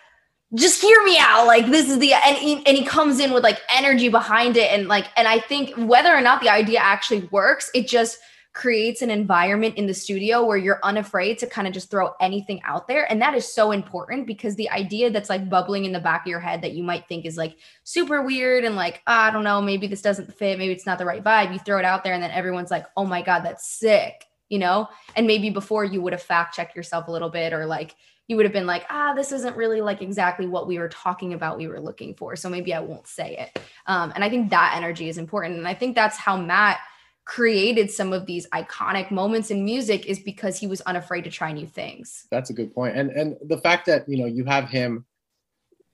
just 0.54 0.82
hear 0.82 1.00
me 1.04 1.16
out. 1.20 1.46
Like 1.46 1.66
this 1.66 1.88
is 1.88 2.00
the 2.00 2.14
and 2.14 2.36
he, 2.36 2.66
and 2.66 2.76
he 2.76 2.84
comes 2.84 3.20
in 3.20 3.32
with 3.32 3.44
like 3.44 3.60
energy 3.72 4.08
behind 4.08 4.56
it 4.56 4.72
and 4.72 4.88
like 4.88 5.06
and 5.16 5.28
i 5.28 5.38
think 5.38 5.72
whether 5.76 6.12
or 6.12 6.20
not 6.20 6.40
the 6.40 6.48
idea 6.48 6.80
actually 6.80 7.20
works 7.30 7.70
it 7.74 7.86
just 7.86 8.18
creates 8.54 9.02
an 9.02 9.10
environment 9.10 9.74
in 9.76 9.86
the 9.86 9.92
studio 9.92 10.44
where 10.44 10.56
you're 10.56 10.78
unafraid 10.84 11.38
to 11.38 11.46
kind 11.46 11.66
of 11.66 11.74
just 11.74 11.90
throw 11.90 12.14
anything 12.20 12.62
out 12.62 12.86
there. 12.86 13.10
And 13.10 13.20
that 13.20 13.34
is 13.34 13.52
so 13.52 13.72
important 13.72 14.28
because 14.28 14.54
the 14.54 14.70
idea 14.70 15.10
that's 15.10 15.28
like 15.28 15.50
bubbling 15.50 15.84
in 15.84 15.92
the 15.92 15.98
back 15.98 16.22
of 16.22 16.30
your 16.30 16.38
head 16.38 16.62
that 16.62 16.72
you 16.72 16.84
might 16.84 17.08
think 17.08 17.26
is 17.26 17.36
like 17.36 17.56
super 17.82 18.22
weird 18.22 18.64
and 18.64 18.76
like, 18.76 19.02
"Ah, 19.08 19.26
I 19.26 19.30
don't 19.32 19.42
know, 19.42 19.60
maybe 19.60 19.88
this 19.88 20.02
doesn't 20.02 20.32
fit, 20.32 20.56
maybe 20.56 20.72
it's 20.72 20.86
not 20.86 20.98
the 20.98 21.04
right 21.04 21.22
vibe. 21.22 21.52
You 21.52 21.58
throw 21.58 21.80
it 21.80 21.84
out 21.84 22.04
there 22.04 22.14
and 22.14 22.22
then 22.22 22.30
everyone's 22.30 22.70
like, 22.70 22.86
oh 22.96 23.04
my 23.04 23.22
God, 23.22 23.40
that's 23.40 23.68
sick, 23.68 24.24
you 24.48 24.60
know? 24.60 24.88
And 25.16 25.26
maybe 25.26 25.50
before 25.50 25.84
you 25.84 26.00
would 26.00 26.12
have 26.12 26.22
fact 26.22 26.54
checked 26.54 26.76
yourself 26.76 27.08
a 27.08 27.10
little 27.10 27.30
bit 27.30 27.52
or 27.52 27.66
like, 27.66 27.96
you 28.28 28.36
would 28.36 28.46
have 28.46 28.52
been 28.52 28.66
like, 28.66 28.86
ah, 28.88 29.14
this 29.14 29.32
isn't 29.32 29.56
really 29.56 29.80
like 29.80 30.00
exactly 30.00 30.46
what 30.46 30.68
we 30.68 30.78
were 30.78 30.88
talking 30.88 31.34
about, 31.34 31.58
we 31.58 31.66
were 31.68 31.80
looking 31.80 32.14
for. 32.14 32.36
So 32.36 32.48
maybe 32.48 32.72
I 32.72 32.80
won't 32.80 33.06
say 33.08 33.36
it. 33.36 33.62
Um, 33.86 34.12
and 34.14 34.22
I 34.22 34.30
think 34.30 34.50
that 34.50 34.74
energy 34.76 35.08
is 35.08 35.18
important. 35.18 35.58
And 35.58 35.68
I 35.68 35.74
think 35.74 35.94
that's 35.94 36.16
how 36.16 36.36
Matt 36.36 36.78
created 37.24 37.90
some 37.90 38.12
of 38.12 38.26
these 38.26 38.46
iconic 38.48 39.10
moments 39.10 39.50
in 39.50 39.64
music 39.64 40.06
is 40.06 40.18
because 40.18 40.58
he 40.58 40.66
was 40.66 40.80
unafraid 40.82 41.24
to 41.24 41.30
try 41.30 41.52
new 41.52 41.66
things. 41.66 42.26
That's 42.30 42.50
a 42.50 42.54
good 42.54 42.74
point. 42.74 42.96
And 42.96 43.10
and 43.10 43.36
the 43.46 43.58
fact 43.58 43.86
that 43.86 44.08
you 44.08 44.18
know 44.18 44.26
you 44.26 44.44
have 44.44 44.68
him 44.68 45.06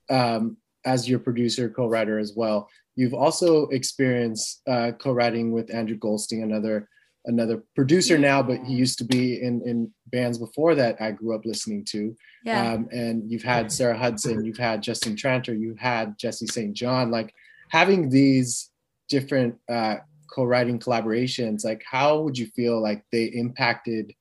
um, 0.09 0.57
as 0.85 1.07
your 1.07 1.19
producer, 1.19 1.69
co-writer 1.69 2.19
as 2.19 2.33
well. 2.35 2.69
You've 2.95 3.13
also 3.13 3.67
experienced 3.67 4.61
uh, 4.67 4.91
co-writing 4.99 5.51
with 5.51 5.73
Andrew 5.73 5.97
Goldstein, 5.97 6.43
another 6.43 6.89
another 7.25 7.63
producer 7.75 8.17
now, 8.17 8.41
but 8.41 8.59
he 8.65 8.73
used 8.73 8.97
to 8.97 9.05
be 9.05 9.41
in 9.41 9.61
in 9.65 9.91
bands 10.07 10.37
before 10.37 10.75
that 10.75 11.01
I 11.01 11.11
grew 11.11 11.33
up 11.33 11.45
listening 11.45 11.85
to. 11.91 12.15
Yeah. 12.43 12.73
Um, 12.73 12.89
and 12.91 13.31
you've 13.31 13.43
had 13.43 13.71
Sarah 13.71 13.97
Hudson, 13.97 14.43
you've 14.43 14.57
had 14.57 14.81
Justin 14.81 15.15
Tranter, 15.15 15.53
you 15.53 15.75
had 15.79 16.17
Jesse 16.17 16.47
St. 16.47 16.73
John. 16.73 17.11
Like 17.11 17.33
having 17.69 18.09
these 18.09 18.69
different 19.07 19.55
uh, 19.69 19.97
co-writing 20.31 20.79
collaborations, 20.79 21.63
like 21.63 21.83
how 21.89 22.21
would 22.21 22.37
you 22.37 22.47
feel 22.47 22.81
like 22.81 23.03
they 23.11 23.25
impacted 23.25 24.13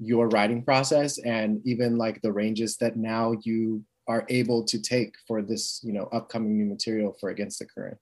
your 0.00 0.28
writing 0.28 0.62
process 0.62 1.18
and 1.18 1.60
even 1.64 1.96
like 1.96 2.20
the 2.20 2.32
ranges 2.32 2.76
that 2.78 2.96
now 2.96 3.34
you 3.42 3.84
are 4.08 4.26
able 4.28 4.64
to 4.64 4.80
take 4.80 5.14
for 5.26 5.40
this, 5.40 5.80
you 5.82 5.92
know, 5.92 6.08
upcoming 6.12 6.58
new 6.58 6.66
material 6.66 7.16
for 7.20 7.30
Against 7.30 7.60
the 7.60 7.66
Current? 7.66 7.96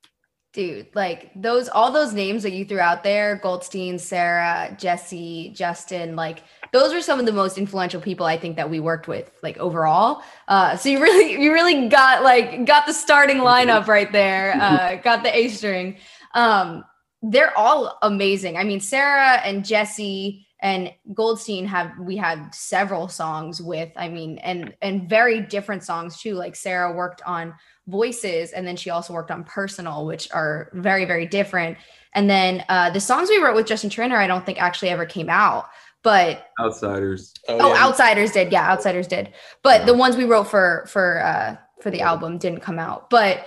Dude, 0.52 0.88
like 0.94 1.30
those 1.34 1.70
all 1.70 1.90
those 1.90 2.12
names 2.12 2.42
that 2.42 2.52
you 2.52 2.66
threw 2.66 2.78
out 2.78 3.02
there, 3.02 3.36
Goldstein, 3.36 3.98
Sarah, 3.98 4.76
Jesse, 4.78 5.50
Justin, 5.54 6.14
like 6.14 6.42
those 6.74 6.92
were 6.92 7.00
some 7.00 7.18
of 7.18 7.24
the 7.24 7.32
most 7.32 7.56
influential 7.56 8.02
people 8.02 8.26
I 8.26 8.36
think 8.36 8.56
that 8.56 8.68
we 8.68 8.78
worked 8.78 9.08
with, 9.08 9.30
like 9.42 9.56
overall. 9.56 10.22
Uh, 10.48 10.76
so 10.76 10.90
you 10.90 11.00
really, 11.02 11.42
you 11.42 11.54
really 11.54 11.88
got 11.88 12.22
like 12.22 12.66
got 12.66 12.84
the 12.86 12.92
starting 12.92 13.38
lineup 13.38 13.86
right 13.86 14.12
there. 14.12 14.54
Uh, 14.60 14.96
got 14.96 15.22
the 15.22 15.34
A 15.34 15.48
string. 15.48 15.96
Um, 16.34 16.84
they're 17.22 17.56
all 17.56 17.98
amazing. 18.02 18.56
I 18.56 18.64
mean, 18.64 18.80
Sarah 18.80 19.40
and 19.44 19.64
Jesse 19.64 20.46
and 20.60 20.92
Goldstein 21.12 21.66
have 21.66 21.92
we 22.00 22.16
had 22.16 22.54
several 22.54 23.08
songs 23.08 23.60
with. 23.60 23.90
I 23.96 24.08
mean, 24.08 24.38
and 24.38 24.74
and 24.82 25.08
very 25.08 25.40
different 25.40 25.84
songs 25.84 26.20
too. 26.20 26.34
Like 26.34 26.56
Sarah 26.56 26.92
worked 26.92 27.22
on 27.26 27.54
voices, 27.86 28.52
and 28.52 28.66
then 28.66 28.76
she 28.76 28.90
also 28.90 29.12
worked 29.12 29.30
on 29.30 29.44
personal, 29.44 30.06
which 30.06 30.30
are 30.32 30.70
very 30.72 31.04
very 31.04 31.26
different. 31.26 31.78
And 32.14 32.28
then 32.28 32.64
uh, 32.68 32.90
the 32.90 33.00
songs 33.00 33.28
we 33.28 33.38
wrote 33.38 33.54
with 33.54 33.66
Justin 33.66 33.90
Tranter, 33.90 34.16
I 34.16 34.26
don't 34.26 34.44
think 34.44 34.60
actually 34.60 34.90
ever 34.90 35.06
came 35.06 35.30
out. 35.30 35.66
But 36.02 36.48
outsiders. 36.60 37.32
Oh, 37.48 37.58
oh 37.60 37.74
yeah. 37.74 37.84
outsiders 37.84 38.32
did. 38.32 38.50
Yeah, 38.50 38.68
outsiders 38.68 39.06
did. 39.06 39.32
But 39.62 39.80
yeah. 39.80 39.86
the 39.86 39.94
ones 39.94 40.16
we 40.16 40.24
wrote 40.24 40.48
for 40.48 40.84
for 40.88 41.22
uh, 41.24 41.56
for 41.80 41.90
the 41.90 42.00
album 42.00 42.38
didn't 42.38 42.60
come 42.60 42.78
out. 42.78 43.10
But 43.10 43.46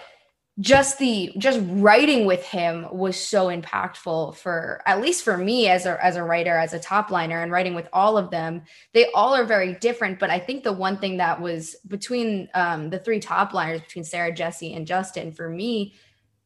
just 0.60 1.00
the 1.00 1.34
just 1.38 1.60
writing 1.64 2.26
with 2.26 2.44
him 2.46 2.88
was 2.90 3.20
so 3.20 3.48
impactful 3.48 4.36
for 4.36 4.82
at 4.86 5.02
least 5.02 5.24
for 5.24 5.38
me 5.38 5.68
as 5.68 5.86
a 5.86 6.04
as 6.04 6.16
a 6.16 6.24
writer 6.24 6.58
as 6.58 6.74
a 6.74 6.80
top 6.80 7.12
liner 7.12 7.42
and 7.42 7.52
writing 7.52 7.76
with 7.76 7.90
all 7.92 8.18
of 8.18 8.32
them. 8.32 8.62
They 8.94 9.12
all 9.14 9.36
are 9.36 9.44
very 9.44 9.76
different 9.76 10.20
but 10.20 10.30
i 10.30 10.40
think 10.40 10.64
the 10.64 10.74
one 10.74 10.98
thing 10.98 11.18
that 11.18 11.42
was 11.42 11.76
between 11.88 12.50
um, 12.54 12.90
the 12.90 13.00
three 13.00 13.20
top 13.20 13.54
liners 13.54 13.82
between 13.82 14.04
sarah 14.04 14.34
jesse 14.34 14.74
and 14.74 14.88
justin 14.88 15.32
for 15.32 15.50
me 15.50 15.96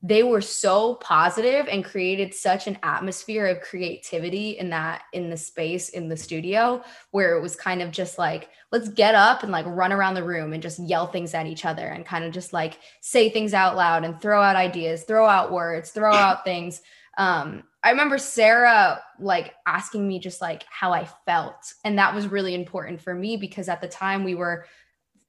they 0.01 0.24
were 0.24 0.41
so 0.41 0.96
positive 0.96 1.68
and 1.68 1.84
created 1.84 2.34
such 2.34 2.68
an 2.68 2.77
atmosphere 2.84 3.48
of 3.48 3.60
creativity 3.62 4.51
in 4.51 4.70
that 4.70 5.03
in 5.12 5.29
the 5.29 5.36
space 5.36 5.89
in 5.89 6.08
the 6.08 6.15
studio 6.15 6.82
where 7.12 7.36
it 7.36 7.41
was 7.41 7.56
kind 7.56 7.82
of 7.82 7.91
just 7.91 8.18
like 8.18 8.50
let's 8.72 8.88
get 8.89 9.13
up 9.13 9.44
and 9.44 9.51
like 9.51 9.65
run 9.65 9.91
around 9.91 10.13
the 10.13 10.24
room 10.24 10.53
and 10.53 10.63
just 10.63 10.79
yell 10.79 11.08
things 11.08 11.34
at 11.34 11.48
each 11.48 11.65
other 11.65 11.88
and 11.88 12.06
kind 12.06 12.24
of 12.24 12.32
just 12.32 12.53
like 12.53 12.79
say 13.01 13.29
things 13.29 13.53
out 13.53 13.75
loud 13.75 14.06
and 14.06 14.22
throw 14.22 14.41
out 14.41 14.56
ideas 14.56 15.03
throw 15.03 15.27
out 15.27 15.51
words 15.51 15.91
throw 15.91 16.13
out 16.13 16.44
things. 16.46 16.82
Um 17.18 17.63
i 17.82 17.91
remember 17.91 18.18
sarah 18.18 19.01
like 19.20 19.53
asking 19.65 20.06
me 20.06 20.20
just 20.20 20.41
like 20.41 20.63
how 20.70 20.94
i 20.94 21.06
felt. 21.25 21.74
And 21.84 21.98
that 21.98 22.15
was 22.15 22.27
really 22.27 22.53
important 22.53 23.01
for 23.01 23.13
me 23.13 23.36
because 23.36 23.68
at 23.68 23.82
the 23.82 23.88
time 23.88 24.24
we 24.24 24.36
were 24.36 24.65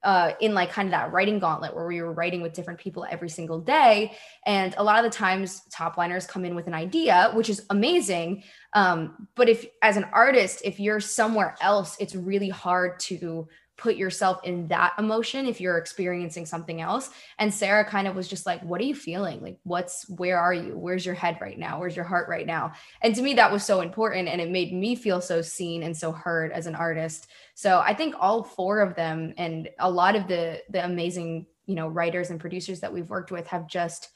uh, 0.03 0.33
in 0.41 0.55
like 0.55 0.71
kind 0.71 0.89
of 0.89 0.93
that 0.93 1.13
writing 1.13 1.39
gauntlet 1.39 1.75
where 1.75 1.87
we 1.87 2.01
were 2.01 2.13
writing 2.13 2.41
with 2.41 2.53
different 2.53 2.81
people 2.81 3.07
every 3.11 3.29
single 3.29 3.61
day. 3.61 4.17
And 4.47 4.75
a 4.79 4.85
lot 4.85 5.05
of 5.05 5.11
the 5.11 5.17
times, 5.17 5.63
top 5.71 5.97
liners 5.97 6.27
come 6.27 6.45
in 6.45 6.55
with 6.55 6.67
an 6.67 6.75
idea, 6.75 7.31
which 7.35 7.51
is 7.51 7.67
amazing. 7.71 8.45
Um, 8.73 9.29
but 9.35 9.49
if, 9.49 9.67
as 9.83 9.97
an 9.97 10.07
artist, 10.13 10.63
if 10.65 10.81
you're 10.81 11.01
somewhere 11.01 11.55
else, 11.61 11.97
it's 12.01 12.15
really 12.15 12.49
hard 12.49 12.99
to 13.01 13.49
put 13.81 13.97
yourself 13.97 14.41
in 14.45 14.69
that 14.69 14.93
emotion 14.99 15.47
if 15.47 15.61
you're 15.61 15.79
experiencing 15.79 16.45
something 16.45 16.81
else. 16.81 17.11
And 17.39 17.53
Sarah 17.53 17.85
kind 17.85 18.07
of 18.07 18.15
was 18.15 18.29
just 18.29 18.45
like, 18.45 18.63
What 18.63 18.81
are 18.81 18.85
you 18.85 18.95
feeling? 18.95 19.41
Like, 19.41 19.59
what's, 19.65 20.09
where 20.11 20.39
are 20.39 20.53
you? 20.53 20.77
Where's 20.77 21.05
your 21.05 21.15
head 21.15 21.39
right 21.41 21.59
now? 21.59 21.81
Where's 21.81 21.97
your 21.97 22.05
heart 22.05 22.29
right 22.29 22.47
now? 22.47 22.73
And 23.01 23.15
to 23.15 23.23
me, 23.23 23.35
that 23.35 23.51
was 23.51 23.65
so 23.65 23.81
important. 23.81 24.29
And 24.29 24.41
it 24.41 24.51
made 24.51 24.73
me 24.73 24.95
feel 24.95 25.21
so 25.21 25.41
seen 25.41 25.83
and 25.83 25.97
so 25.97 26.13
heard 26.13 26.53
as 26.53 26.67
an 26.67 26.75
artist. 26.75 27.27
So 27.55 27.81
I 27.81 27.95
think 27.95 28.15
all 28.21 28.45
four 28.45 28.81
of 28.81 28.95
them 28.95 29.35
and 29.39 29.71
a 29.79 29.91
lot 29.91 30.15
of 30.15 30.29
the, 30.29 30.63
the 30.69 30.85
amazing, 30.85 31.47
you 31.67 31.75
know, 31.75 31.89
writers 31.89 32.31
and 32.31 32.39
producers 32.39 32.81
that 32.81 32.93
we've 32.93 33.11
worked 33.11 33.33
with 33.33 33.47
have 33.49 33.67
just, 33.67 34.11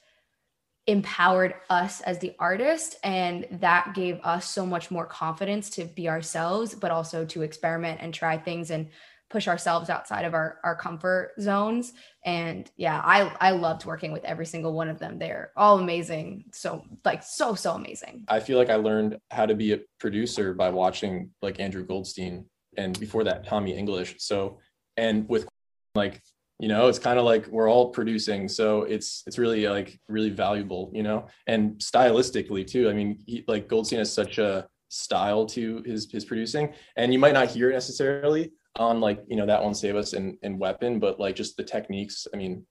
empowered 0.87 1.55
us 1.71 2.01
as 2.01 2.19
the 2.19 2.35
artist 2.37 2.97
and 3.03 3.47
that 3.49 3.95
gave 3.95 4.19
us 4.23 4.47
so 4.47 4.67
much 4.67 4.91
more 4.91 5.05
confidence 5.07 5.71
to 5.71 5.83
be 5.83 6.07
ourselves 6.07 6.75
but 6.75 6.91
also 6.91 7.25
to 7.25 7.41
experiment 7.41 7.99
and 8.03 8.13
try 8.13 8.37
things 8.37 8.69
and 8.69 8.87
push 9.29 9.47
ourselves 9.47 9.89
outside 9.89 10.23
of 10.23 10.33
our, 10.33 10.59
our 10.63 10.75
comfort 10.75 11.33
zones. 11.39 11.93
And 12.25 12.69
yeah, 12.77 13.01
I, 13.03 13.31
I 13.39 13.51
loved 13.51 13.85
working 13.85 14.11
with 14.11 14.23
every 14.23 14.45
single 14.45 14.73
one 14.73 14.87
of 14.87 14.99
them. 14.99 15.17
They're 15.17 15.51
all 15.57 15.79
amazing. 15.79 16.45
So 16.53 16.83
like 17.03 17.23
so, 17.23 17.55
so 17.55 17.73
amazing. 17.73 18.25
I 18.27 18.39
feel 18.39 18.57
like 18.57 18.69
I 18.69 18.75
learned 18.75 19.17
how 19.31 19.45
to 19.45 19.55
be 19.55 19.73
a 19.73 19.79
producer 19.99 20.53
by 20.53 20.69
watching 20.69 21.31
like 21.41 21.59
Andrew 21.59 21.85
Goldstein 21.85 22.45
and 22.77 22.97
before 22.99 23.23
that, 23.23 23.45
Tommy 23.45 23.75
English. 23.75 24.15
So, 24.19 24.59
and 24.97 25.27
with 25.27 25.47
like, 25.95 26.21
you 26.59 26.67
know, 26.67 26.87
it's 26.87 26.99
kind 26.99 27.19
of 27.19 27.25
like 27.25 27.47
we're 27.47 27.69
all 27.69 27.89
producing. 27.89 28.47
So 28.47 28.83
it's, 28.83 29.23
it's 29.27 29.37
really 29.37 29.67
like 29.67 29.99
really 30.07 30.29
valuable, 30.29 30.91
you 30.93 31.03
know, 31.03 31.27
and 31.47 31.77
stylistically 31.79 32.65
too. 32.65 32.89
I 32.89 32.93
mean, 32.93 33.19
he, 33.25 33.43
like 33.47 33.67
Goldstein 33.67 33.99
has 33.99 34.13
such 34.13 34.37
a 34.37 34.67
style 34.89 35.45
to 35.47 35.81
his, 35.85 36.09
his 36.11 36.23
producing 36.23 36.73
and 36.95 37.11
you 37.11 37.19
might 37.19 37.33
not 37.33 37.49
hear 37.49 37.71
it 37.71 37.73
necessarily, 37.73 38.53
on 38.77 38.99
like 38.99 39.23
you 39.27 39.35
know 39.35 39.45
that 39.45 39.61
won't 39.61 39.77
save 39.77 39.95
us 39.95 40.13
in 40.13 40.37
in 40.41 40.57
weapon 40.57 40.99
but 40.99 41.19
like 41.19 41.35
just 41.35 41.55
the 41.55 41.63
techniques 41.63 42.27
i 42.33 42.37
mean 42.37 42.65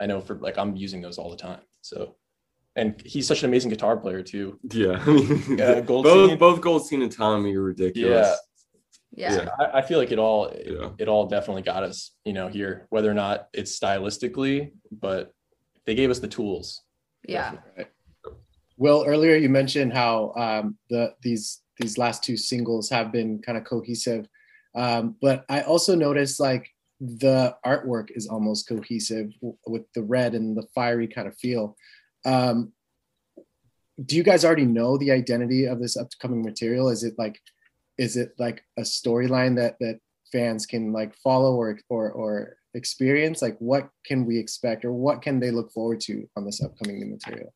i 0.00 0.06
know 0.06 0.20
for 0.20 0.36
like 0.36 0.56
i'm 0.56 0.74
using 0.74 1.02
those 1.02 1.18
all 1.18 1.30
the 1.30 1.36
time 1.36 1.60
so. 1.84 2.16
And 2.76 3.00
he's 3.04 3.28
such 3.28 3.44
an 3.44 3.50
amazing 3.50 3.70
guitar 3.70 3.96
player 3.96 4.22
too. 4.22 4.58
Yeah. 4.72 5.04
Uh, 5.64 5.80
both 5.82 6.38
both 6.38 6.60
goldstein 6.60 7.02
and 7.02 7.12
tommy 7.12 7.54
are 7.54 7.62
ridiculous. 7.62 8.28
Yeah. 8.28 8.34
Yeah, 9.16 9.48
I, 9.60 9.78
I, 9.78 9.82
feel 9.82 10.00
like 10.00 10.10
it 10.10 10.18
all 10.18 10.50
yeah. 10.52 10.86
it, 10.86 11.02
it 11.02 11.08
all 11.08 11.26
definitely 11.26 11.62
got 11.62 11.84
us 11.84 12.10
you 12.24 12.32
know 12.32 12.48
here 12.48 12.88
whether 12.90 13.08
or 13.08 13.14
not 13.14 13.46
it's 13.52 13.78
stylistically 13.78 14.72
but 14.90 15.32
they 15.86 15.94
gave 15.94 16.10
us 16.10 16.18
the 16.18 16.26
tools. 16.26 16.82
Yeah. 17.28 17.52
Well 18.76 19.04
earlier 19.06 19.36
you 19.36 19.48
mentioned 19.48 19.92
how 19.92 20.32
um 20.36 20.76
the 20.90 21.14
these 21.22 21.62
these 21.78 21.96
last 21.96 22.24
two 22.24 22.36
singles 22.36 22.90
have 22.90 23.12
been 23.12 23.40
kind 23.40 23.56
of 23.56 23.62
cohesive 23.62 24.26
um, 24.74 25.16
but 25.20 25.44
I 25.48 25.62
also 25.62 25.94
noticed 25.94 26.40
like 26.40 26.68
the 27.00 27.56
artwork 27.64 28.08
is 28.10 28.26
almost 28.26 28.68
cohesive 28.68 29.32
with 29.66 29.82
the 29.94 30.02
red 30.02 30.34
and 30.34 30.56
the 30.56 30.66
fiery 30.74 31.08
kind 31.08 31.28
of 31.28 31.36
feel. 31.38 31.76
Um, 32.24 32.72
do 34.04 34.16
you 34.16 34.22
guys 34.22 34.44
already 34.44 34.64
know 34.64 34.96
the 34.96 35.12
identity 35.12 35.66
of 35.66 35.80
this 35.80 35.96
upcoming 35.96 36.42
material? 36.42 36.88
Is 36.88 37.04
it 37.04 37.14
like, 37.18 37.38
is 37.98 38.16
it 38.16 38.32
like 38.38 38.62
a 38.78 38.82
storyline 38.82 39.56
that 39.56 39.76
that 39.80 40.00
fans 40.32 40.66
can 40.66 40.92
like 40.92 41.14
follow 41.16 41.54
or 41.54 41.78
or 41.88 42.10
or 42.10 42.56
experience? 42.74 43.40
Like, 43.40 43.56
what 43.58 43.88
can 44.04 44.26
we 44.26 44.38
expect, 44.38 44.84
or 44.84 44.92
what 44.92 45.22
can 45.22 45.38
they 45.38 45.52
look 45.52 45.70
forward 45.72 46.00
to 46.00 46.28
on 46.36 46.44
this 46.44 46.62
upcoming 46.62 46.98
new 46.98 47.06
material? 47.06 47.52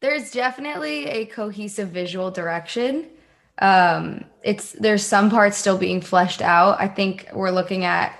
There's 0.00 0.30
definitely 0.30 1.06
a 1.06 1.26
cohesive 1.26 1.88
visual 1.88 2.30
direction 2.30 3.08
um 3.60 4.24
it's 4.42 4.72
there's 4.72 5.04
some 5.04 5.30
parts 5.30 5.56
still 5.56 5.78
being 5.78 6.00
fleshed 6.00 6.42
out. 6.42 6.80
I 6.80 6.88
think 6.88 7.28
we're 7.32 7.50
looking 7.50 7.84
at 7.84 8.18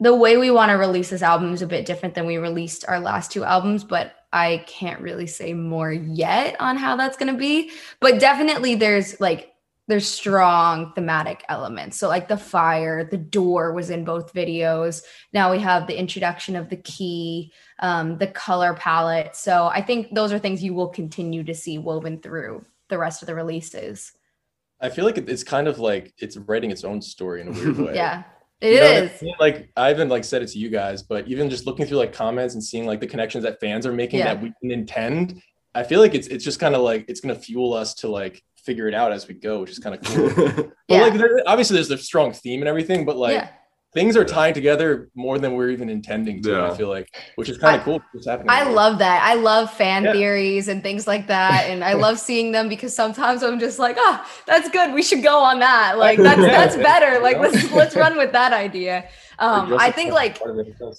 the 0.00 0.14
way 0.14 0.36
we 0.36 0.50
want 0.50 0.70
to 0.70 0.76
release 0.76 1.10
this 1.10 1.22
album 1.22 1.52
is 1.52 1.62
a 1.62 1.66
bit 1.66 1.84
different 1.86 2.14
than 2.14 2.26
we 2.26 2.38
released 2.38 2.84
our 2.88 2.98
last 2.98 3.30
two 3.30 3.44
albums 3.44 3.84
but 3.84 4.16
i 4.32 4.64
can't 4.66 5.00
really 5.00 5.26
say 5.26 5.52
more 5.52 5.92
yet 5.92 6.56
on 6.60 6.76
how 6.76 6.96
that's 6.96 7.16
going 7.16 7.32
to 7.32 7.38
be. 7.38 7.70
But 8.00 8.20
definitely 8.20 8.74
there's 8.74 9.20
like 9.20 9.52
there's 9.88 10.06
strong 10.06 10.92
thematic 10.94 11.42
elements. 11.48 11.98
So 11.98 12.06
like 12.06 12.28
the 12.28 12.36
fire 12.36 13.02
the 13.04 13.16
door 13.16 13.72
was 13.72 13.90
in 13.90 14.04
both 14.04 14.32
videos. 14.32 15.02
Now 15.32 15.50
we 15.50 15.58
have 15.58 15.88
the 15.88 15.98
introduction 15.98 16.54
of 16.54 16.68
the 16.68 16.76
key 16.76 17.52
um, 17.80 18.18
the 18.18 18.28
color 18.28 18.74
palette. 18.74 19.34
So 19.34 19.66
i 19.66 19.82
think 19.82 20.14
those 20.14 20.32
are 20.32 20.38
things 20.38 20.62
you 20.62 20.74
will 20.74 20.88
continue 20.88 21.44
to 21.44 21.54
see 21.54 21.78
woven 21.78 22.20
through 22.20 22.64
the 22.90 22.98
rest 22.98 23.22
of 23.22 23.26
the 23.26 23.34
releases. 23.34 24.12
I 24.80 24.88
feel 24.88 25.04
like 25.04 25.18
it's 25.18 25.44
kind 25.44 25.68
of 25.68 25.78
like 25.78 26.12
it's 26.18 26.36
writing 26.36 26.70
its 26.70 26.84
own 26.84 27.02
story 27.02 27.40
in 27.40 27.48
a 27.48 27.52
weird 27.52 27.78
way. 27.78 27.94
yeah. 27.94 28.24
it 28.60 28.72
you 28.72 28.78
is. 28.78 29.10
I 29.20 29.24
mean? 29.24 29.34
Like 29.40 29.70
I 29.76 29.88
haven't 29.88 30.08
like 30.08 30.24
said 30.24 30.42
it 30.42 30.48
to 30.48 30.58
you 30.58 30.68
guys, 30.70 31.02
but 31.02 31.28
even 31.28 31.50
just 31.50 31.66
looking 31.66 31.86
through 31.86 31.98
like 31.98 32.12
comments 32.12 32.54
and 32.54 32.62
seeing 32.62 32.86
like 32.86 33.00
the 33.00 33.06
connections 33.06 33.44
that 33.44 33.60
fans 33.60 33.86
are 33.86 33.92
making 33.92 34.20
yeah. 34.20 34.34
that 34.34 34.42
we 34.42 34.52
can 34.60 34.70
intend, 34.70 35.42
I 35.74 35.82
feel 35.82 36.00
like 36.00 36.14
it's 36.14 36.26
it's 36.26 36.44
just 36.44 36.60
kind 36.60 36.74
of 36.74 36.82
like 36.82 37.04
it's 37.08 37.20
gonna 37.20 37.34
fuel 37.34 37.72
us 37.72 37.94
to 37.96 38.08
like 38.08 38.42
figure 38.56 38.88
it 38.88 38.94
out 38.94 39.12
as 39.12 39.26
we 39.28 39.34
go, 39.34 39.60
which 39.60 39.70
is 39.70 39.78
kind 39.78 39.94
of 39.94 40.02
cool. 40.02 40.30
but 40.54 40.72
yeah. 40.88 41.02
like 41.02 41.14
there, 41.14 41.42
obviously 41.46 41.74
there's 41.74 41.90
a 41.90 41.98
strong 41.98 42.32
theme 42.32 42.60
and 42.60 42.68
everything, 42.68 43.04
but 43.04 43.16
like 43.16 43.34
yeah 43.34 43.50
things 43.92 44.16
are 44.16 44.24
tying 44.24 44.54
together 44.54 45.10
more 45.14 45.38
than 45.38 45.54
we're 45.54 45.70
even 45.70 45.88
intending 45.88 46.42
to. 46.42 46.50
Yeah. 46.50 46.70
I 46.70 46.76
feel 46.76 46.88
like, 46.88 47.08
which 47.34 47.48
is 47.48 47.58
kind 47.58 47.76
of 47.76 47.82
cool. 47.82 48.00
What's 48.12 48.26
happening? 48.26 48.50
I 48.50 48.64
love 48.64 48.98
that. 48.98 49.22
I 49.24 49.34
love 49.34 49.72
fan 49.72 50.04
yeah. 50.04 50.12
theories 50.12 50.68
and 50.68 50.82
things 50.82 51.06
like 51.06 51.26
that, 51.28 51.64
and 51.68 51.82
I 51.82 51.94
love 51.94 52.18
seeing 52.18 52.52
them 52.52 52.68
because 52.68 52.94
sometimes 52.94 53.42
I'm 53.42 53.58
just 53.58 53.78
like, 53.78 53.96
oh, 53.98 54.24
that's 54.46 54.68
good. 54.70 54.94
We 54.94 55.02
should 55.02 55.22
go 55.22 55.40
on 55.40 55.58
that. 55.60 55.98
Like 56.00 56.18
that's 56.18 56.40
that's 56.40 56.76
better. 56.76 57.20
Like 57.20 57.38
let's 57.38 57.70
let's 57.72 57.94
run 57.94 58.16
with 58.16 58.32
that 58.32 58.52
idea. 58.52 59.08
Um, 59.40 59.74
I 59.78 59.90
think 59.90 60.12
like, 60.12 60.38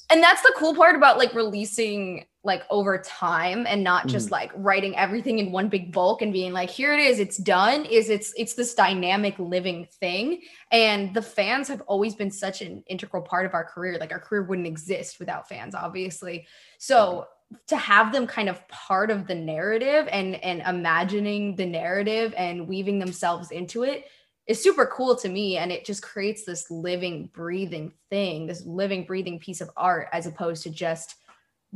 and 0.09 0.23
that's 0.23 0.41
the 0.41 0.51
cool 0.57 0.73
part 0.73 0.95
about 0.95 1.19
like 1.19 1.31
releasing 1.35 2.25
like 2.43 2.63
over 2.71 2.97
time 2.97 3.67
and 3.67 3.83
not 3.83 4.07
just 4.07 4.29
mm. 4.29 4.31
like 4.31 4.51
writing 4.55 4.97
everything 4.97 5.37
in 5.37 5.51
one 5.51 5.69
big 5.69 5.91
bulk 5.91 6.23
and 6.23 6.33
being 6.33 6.51
like 6.53 6.71
here 6.71 6.91
it 6.91 6.99
is 6.99 7.19
it's 7.19 7.37
done 7.37 7.85
is 7.85 8.09
it's 8.09 8.33
it's 8.35 8.55
this 8.55 8.73
dynamic 8.73 9.37
living 9.37 9.87
thing. 9.99 10.41
And 10.71 11.13
the 11.13 11.21
fans 11.21 11.67
have 11.67 11.81
always 11.81 12.15
been 12.15 12.31
such 12.31 12.61
an 12.61 12.83
integral 12.87 13.21
part 13.21 13.45
of 13.45 13.53
our 13.53 13.63
career. 13.63 13.97
Like 13.99 14.11
our 14.11 14.19
career 14.19 14.43
wouldn't 14.43 14.67
exist 14.67 15.19
without 15.19 15.47
fans 15.47 15.75
obviously. 15.75 16.47
So 16.79 17.27
to 17.67 17.77
have 17.77 18.11
them 18.11 18.25
kind 18.25 18.49
of 18.49 18.65
part 18.69 19.11
of 19.11 19.27
the 19.27 19.35
narrative 19.35 20.07
and 20.11 20.35
and 20.43 20.61
imagining 20.61 21.55
the 21.55 21.65
narrative 21.65 22.33
and 22.35 22.67
weaving 22.67 22.97
themselves 22.97 23.51
into 23.51 23.83
it 23.83 24.05
is 24.47 24.61
super 24.61 24.87
cool 24.87 25.15
to 25.15 25.29
me. 25.29 25.57
And 25.57 25.71
it 25.71 25.85
just 25.85 26.01
creates 26.01 26.43
this 26.43 26.71
living 26.71 27.29
breathing 27.33 27.93
thing 28.09 28.47
this 28.47 28.65
living 28.65 29.05
breathing 29.05 29.37
piece 29.37 29.61
of 29.61 29.69
art 29.77 30.07
as 30.11 30.25
opposed 30.25 30.63
to 30.63 30.71
just 30.71 31.17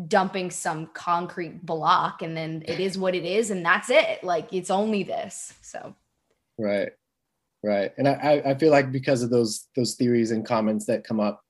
dumping 0.07 0.51
some 0.51 0.87
concrete 0.87 1.65
block 1.65 2.21
and 2.21 2.35
then 2.35 2.63
it 2.67 2.79
is 2.79 2.97
what 2.97 3.15
it 3.15 3.23
is 3.23 3.49
and 3.49 3.65
that's 3.65 3.89
it. 3.89 4.23
Like 4.23 4.53
it's 4.53 4.69
only 4.69 5.03
this 5.03 5.53
so. 5.61 5.95
Right 6.57 6.91
right. 7.65 7.91
And 7.97 8.07
i 8.07 8.41
i 8.45 8.53
feel 8.55 8.71
like 8.71 8.91
because 8.91 9.23
of 9.23 9.29
those 9.29 9.67
those 9.75 9.95
theories 9.95 10.31
and 10.31 10.45
comments 10.45 10.85
that 10.85 11.03
come 11.03 11.19
up 11.19 11.41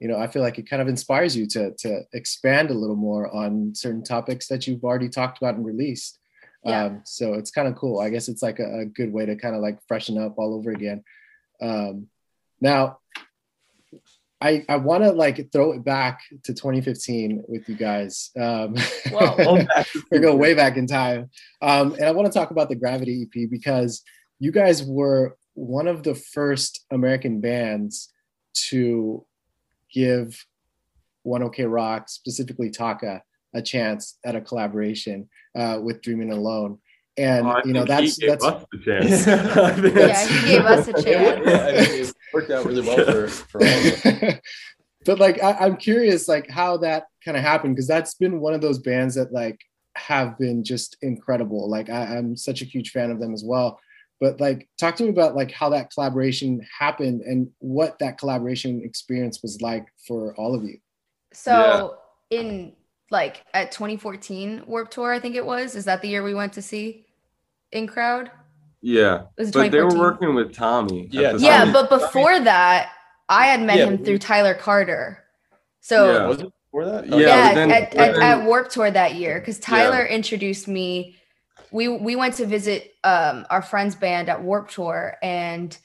you 0.00 0.08
know 0.08 0.18
i 0.18 0.26
feel 0.26 0.42
like 0.42 0.58
it 0.58 0.68
kind 0.68 0.82
of 0.82 0.88
inspires 0.88 1.36
you 1.36 1.46
to 1.46 1.72
to 1.78 2.02
expand 2.12 2.70
a 2.70 2.74
little 2.74 2.96
more 2.96 3.34
on 3.34 3.74
certain 3.74 4.04
topics 4.04 4.46
that 4.48 4.66
you've 4.66 4.84
already 4.84 5.08
talked 5.08 5.38
about 5.38 5.54
and 5.54 5.64
released. 5.64 6.18
Yeah. 6.64 6.84
um 6.84 7.00
so 7.04 7.34
it's 7.34 7.50
kind 7.50 7.66
of 7.66 7.74
cool. 7.74 7.98
I 7.98 8.10
guess 8.10 8.28
it's 8.28 8.42
like 8.42 8.60
a, 8.60 8.80
a 8.80 8.84
good 8.84 9.12
way 9.12 9.26
to 9.26 9.34
kind 9.34 9.56
of 9.56 9.62
like 9.62 9.78
freshen 9.88 10.18
up 10.18 10.34
all 10.36 10.54
over 10.54 10.70
again. 10.70 11.02
Um 11.60 12.08
now 12.60 12.98
I, 14.42 14.64
I 14.68 14.76
want 14.76 15.04
to 15.04 15.12
like 15.12 15.52
throw 15.52 15.72
it 15.72 15.84
back 15.84 16.20
to 16.44 16.52
2015 16.52 17.44
with 17.46 17.68
you 17.68 17.76
guys. 17.76 18.30
Um, 18.38 18.74
Whoa. 19.10 19.64
we 20.10 20.18
go 20.18 20.34
way 20.34 20.54
back 20.54 20.76
in 20.76 20.88
time. 20.88 21.30
Um, 21.62 21.92
and 21.94 22.04
I 22.04 22.10
want 22.10 22.30
to 22.30 22.36
talk 22.36 22.50
about 22.50 22.68
the 22.68 22.74
Gravity 22.74 23.22
EP 23.22 23.48
because 23.48 24.02
you 24.40 24.50
guys 24.50 24.82
were 24.82 25.36
one 25.54 25.86
of 25.86 26.02
the 26.02 26.16
first 26.16 26.84
American 26.90 27.40
bands 27.40 28.12
to 28.70 29.24
give 29.92 30.44
One 31.22 31.44
OK 31.44 31.64
Rock, 31.64 32.08
specifically 32.08 32.70
Taka, 32.70 33.22
a 33.54 33.62
chance 33.62 34.18
at 34.24 34.34
a 34.34 34.40
collaboration 34.40 35.28
uh, 35.56 35.78
with 35.80 36.02
Dreaming 36.02 36.32
Alone. 36.32 36.78
And 37.16 37.46
Oh, 37.46 37.50
I 37.50 37.62
you 37.64 37.74
know 37.74 37.84
think 37.84 38.00
he 38.00 38.06
that's 38.06 38.18
gave 38.18 38.30
that's 38.30 38.44
us 38.44 38.64
the 38.72 38.78
chance. 38.78 39.26
Yeah, 39.96 40.26
he 40.26 40.46
gave 40.48 40.64
us 40.64 40.88
a 40.88 41.02
chance. 41.02 42.14
Yeah, 42.32 42.58
I 42.58 42.64
mean, 42.64 42.76
it 42.76 42.84
worked 42.86 42.86
out 42.86 42.86
really 42.86 42.86
well 42.86 43.28
for, 43.28 43.28
for 43.28 43.60
all 43.62 43.68
of 43.68 44.06
us. 44.06 44.40
but 45.04 45.18
like 45.18 45.42
I, 45.42 45.52
I'm 45.52 45.76
curious 45.76 46.28
like 46.28 46.48
how 46.48 46.76
that 46.78 47.06
kind 47.24 47.36
of 47.36 47.42
happened 47.42 47.74
because 47.74 47.88
that's 47.88 48.14
been 48.14 48.40
one 48.40 48.54
of 48.54 48.60
those 48.60 48.78
bands 48.78 49.14
that 49.14 49.32
like 49.32 49.60
have 49.96 50.38
been 50.38 50.64
just 50.64 50.96
incredible. 51.02 51.68
Like 51.68 51.90
I, 51.90 52.16
I'm 52.16 52.36
such 52.36 52.62
a 52.62 52.64
huge 52.64 52.90
fan 52.90 53.10
of 53.10 53.20
them 53.20 53.34
as 53.34 53.44
well. 53.44 53.80
But 54.20 54.40
like 54.40 54.68
talk 54.78 54.94
to 54.96 55.02
me 55.02 55.08
about 55.08 55.34
like 55.34 55.50
how 55.50 55.68
that 55.70 55.90
collaboration 55.92 56.64
happened 56.78 57.22
and 57.22 57.50
what 57.58 57.98
that 57.98 58.18
collaboration 58.18 58.82
experience 58.84 59.42
was 59.42 59.60
like 59.60 59.86
for 60.06 60.34
all 60.36 60.54
of 60.54 60.62
you. 60.62 60.78
So 61.32 61.98
in 62.30 62.72
like 63.10 63.44
at 63.52 63.72
2014 63.72 64.62
Warped 64.66 64.92
Tour, 64.92 65.12
I 65.12 65.18
think 65.18 65.34
it 65.34 65.44
was. 65.44 65.74
Is 65.74 65.86
that 65.86 66.02
the 66.02 66.08
year 66.08 66.22
we 66.22 66.34
went 66.34 66.52
to 66.54 66.62
see 66.62 67.06
in 67.72 67.86
crowd? 67.86 68.30
Yeah, 68.82 69.22
but 69.36 69.70
they 69.70 69.80
were 69.80 69.96
working 69.96 70.34
with 70.34 70.52
Tommy. 70.52 71.08
Yeah, 71.12 71.32
the 71.32 71.38
Yeah, 71.38 71.64
time. 71.64 71.72
but 71.72 71.88
before 71.88 72.40
that, 72.40 72.90
I 73.28 73.46
had 73.46 73.62
met 73.62 73.78
Yeah, 73.78 73.86
him 73.86 73.98
through 74.04 74.14
we- 74.14 74.18
Tyler 74.18 74.54
Carter. 74.54 75.18
So 75.80 76.12
Yeah. 76.12 76.26
Was 76.26 76.40
it 76.40 76.52
before 76.66 76.84
that? 76.86 77.06
Yeah, 77.06 77.16
yeah, 77.18 77.54
then- 77.54 77.70
at, 77.70 77.94
at, 77.94 78.16
at 78.16 78.44
Warped 78.44 78.72
Tour 78.72 78.90
that 78.90 79.14
year, 79.14 79.38
because 79.38 79.60
Tyler 79.60 80.04
introduced 80.04 80.66
me. 80.68 81.16
We 81.70 81.88
we 81.88 82.16
went 82.16 82.34
to 82.34 82.46
visit 82.46 82.94
um, 83.04 83.46
our 83.48 83.62
friend's 83.62 83.94
band 83.94 84.28
at 84.28 84.42
Warped 84.42 84.72
Tour, 84.74 85.16
and 85.22 85.76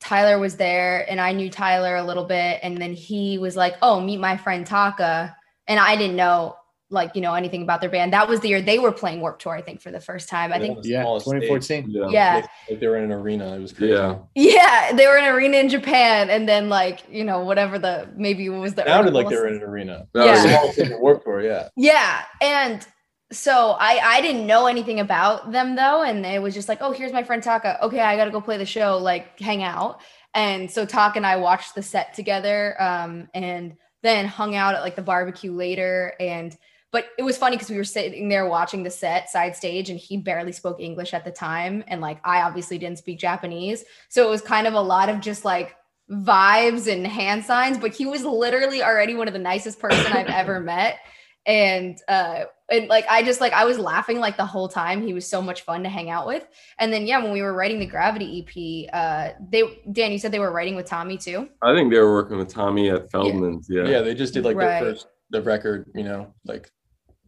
Tyler 0.00 0.38
was 0.38 0.56
there, 0.56 1.06
and 1.10 1.20
I 1.20 1.32
knew 1.32 1.48
Tyler 1.50 1.96
a 1.96 2.02
little 2.02 2.24
bit, 2.24 2.60
and 2.62 2.76
then 2.78 2.92
he 2.94 3.38
was 3.38 3.56
like, 3.56 3.76
"Oh, 3.80 4.00
meet 4.00 4.18
my 4.18 4.36
friend 4.36 4.66
Taka," 4.66 5.34
and 5.66 5.78
I 5.80 5.96
didn't 5.96 6.16
know 6.16 6.56
like 6.90 7.14
you 7.14 7.20
know 7.20 7.34
anything 7.34 7.62
about 7.62 7.80
their 7.80 7.90
band. 7.90 8.12
That 8.12 8.28
was 8.28 8.40
the 8.40 8.48
year 8.48 8.60
they 8.60 8.78
were 8.78 8.92
playing 8.92 9.20
Warped 9.20 9.42
Tour, 9.42 9.54
I 9.54 9.62
think, 9.62 9.80
for 9.80 9.90
the 9.90 10.00
first 10.00 10.28
time. 10.28 10.52
I 10.52 10.58
think, 10.58 10.78
on 10.78 10.82
Yeah, 10.84 11.02
smallest 11.02 11.26
stage. 11.26 11.42
2014. 11.42 11.90
Yeah. 11.90 12.08
yeah, 12.10 12.46
Like 12.68 12.80
they 12.80 12.86
were 12.88 12.96
in 12.96 13.04
an 13.04 13.12
arena. 13.12 13.54
It 13.56 13.60
was 13.60 13.72
crazy. 13.72 13.92
Yeah. 13.94 14.18
yeah, 14.34 14.92
they 14.92 15.06
were 15.06 15.16
in 15.16 15.24
an 15.24 15.30
arena 15.34 15.56
in 15.58 15.68
Japan, 15.68 16.30
and 16.30 16.48
then 16.48 16.68
like 16.68 17.00
you 17.10 17.24
know 17.24 17.40
whatever 17.40 17.78
the 17.78 18.08
maybe 18.16 18.48
what 18.48 18.60
was 18.60 18.74
the 18.74 18.82
It 18.82 18.88
sounded 18.88 19.14
like 19.14 19.26
article 19.26 19.44
they 19.44 19.50
were 19.50 19.56
in 19.56 19.62
an 19.62 19.68
arena. 19.68 20.06
That 20.14 20.24
Yeah. 20.26 20.32
was- 20.32 20.42
Small 20.42 20.72
thing 20.72 20.88
to 20.90 20.98
work 20.98 21.24
for, 21.24 21.40
yeah. 21.42 21.68
Yeah, 21.76 22.22
and 22.42 22.86
so 23.32 23.76
I 23.78 24.00
I 24.02 24.20
didn't 24.20 24.46
know 24.46 24.66
anything 24.66 24.98
about 25.00 25.52
them 25.52 25.76
though, 25.76 26.02
and 26.02 26.26
it 26.26 26.42
was 26.42 26.54
just 26.54 26.68
like, 26.68 26.78
oh, 26.80 26.90
here's 26.92 27.12
my 27.12 27.22
friend 27.22 27.42
Taka. 27.42 27.84
Okay, 27.84 28.00
I 28.00 28.16
got 28.16 28.24
to 28.24 28.30
go 28.32 28.40
play 28.40 28.56
the 28.58 28.66
show, 28.66 28.98
like 28.98 29.38
hang 29.38 29.62
out. 29.62 30.00
And 30.34 30.70
so 30.70 30.84
Taka 30.84 31.16
and 31.18 31.26
I 31.26 31.36
watched 31.36 31.74
the 31.76 31.82
set 31.82 32.14
together, 32.14 32.74
um, 32.82 33.28
and 33.34 33.76
then 34.02 34.26
hung 34.26 34.54
out 34.56 34.74
at 34.74 34.80
like 34.82 34.96
the 34.96 35.02
barbecue 35.02 35.52
later. 35.52 36.14
And 36.18 36.56
but 36.92 37.06
it 37.18 37.22
was 37.22 37.38
funny 37.38 37.56
because 37.56 37.70
we 37.70 37.76
were 37.76 37.84
sitting 37.84 38.28
there 38.28 38.48
watching 38.48 38.82
the 38.82 38.90
set 38.90 39.30
side 39.30 39.54
stage, 39.56 39.90
and 39.90 39.98
he 39.98 40.16
barely 40.16 40.52
spoke 40.52 40.80
English 40.80 41.14
at 41.14 41.24
the 41.24 41.30
time, 41.30 41.84
and 41.88 42.00
like 42.00 42.20
I 42.24 42.42
obviously 42.42 42.78
didn't 42.78 42.98
speak 42.98 43.18
Japanese, 43.18 43.84
so 44.08 44.26
it 44.26 44.30
was 44.30 44.42
kind 44.42 44.66
of 44.66 44.74
a 44.74 44.80
lot 44.80 45.08
of 45.08 45.20
just 45.20 45.44
like 45.44 45.76
vibes 46.10 46.92
and 46.92 47.06
hand 47.06 47.44
signs. 47.44 47.78
But 47.78 47.94
he 47.94 48.06
was 48.06 48.24
literally 48.24 48.82
already 48.82 49.14
one 49.14 49.28
of 49.28 49.32
the 49.34 49.38
nicest 49.40 49.78
person 49.78 50.12
I've 50.12 50.26
ever 50.26 50.60
met 50.74 50.98
and 51.46 51.98
uh 52.06 52.44
and 52.70 52.88
like 52.88 53.06
i 53.08 53.22
just 53.22 53.40
like 53.40 53.54
i 53.54 53.64
was 53.64 53.78
laughing 53.78 54.18
like 54.18 54.36
the 54.36 54.44
whole 54.44 54.68
time 54.68 55.00
he 55.00 55.14
was 55.14 55.26
so 55.26 55.40
much 55.40 55.62
fun 55.62 55.82
to 55.82 55.88
hang 55.88 56.10
out 56.10 56.26
with 56.26 56.46
and 56.78 56.92
then 56.92 57.06
yeah 57.06 57.18
when 57.18 57.32
we 57.32 57.40
were 57.40 57.54
writing 57.54 57.78
the 57.78 57.86
gravity 57.86 58.40
ep 58.40 58.92
uh 58.92 59.30
they 59.50 59.62
dan 59.90 60.12
you 60.12 60.18
said 60.18 60.30
they 60.32 60.38
were 60.38 60.52
writing 60.52 60.76
with 60.76 60.84
tommy 60.84 61.16
too 61.16 61.48
I 61.62 61.74
think 61.74 61.90
they 61.90 61.98
were 61.98 62.12
working 62.12 62.36
with 62.36 62.48
Tommy 62.48 62.90
at 62.90 63.10
Feldmann's. 63.10 63.68
Yeah. 63.70 63.84
Yeah, 63.88 64.02
they 64.02 64.14
just 64.14 64.34
did 64.34 64.44
like 64.44 64.56
Right. 64.56 64.80
their 64.80 64.92
first 64.92 65.06
the 65.30 65.40
record, 65.42 65.90
you 65.94 66.02
know, 66.04 66.34
like 66.44 66.70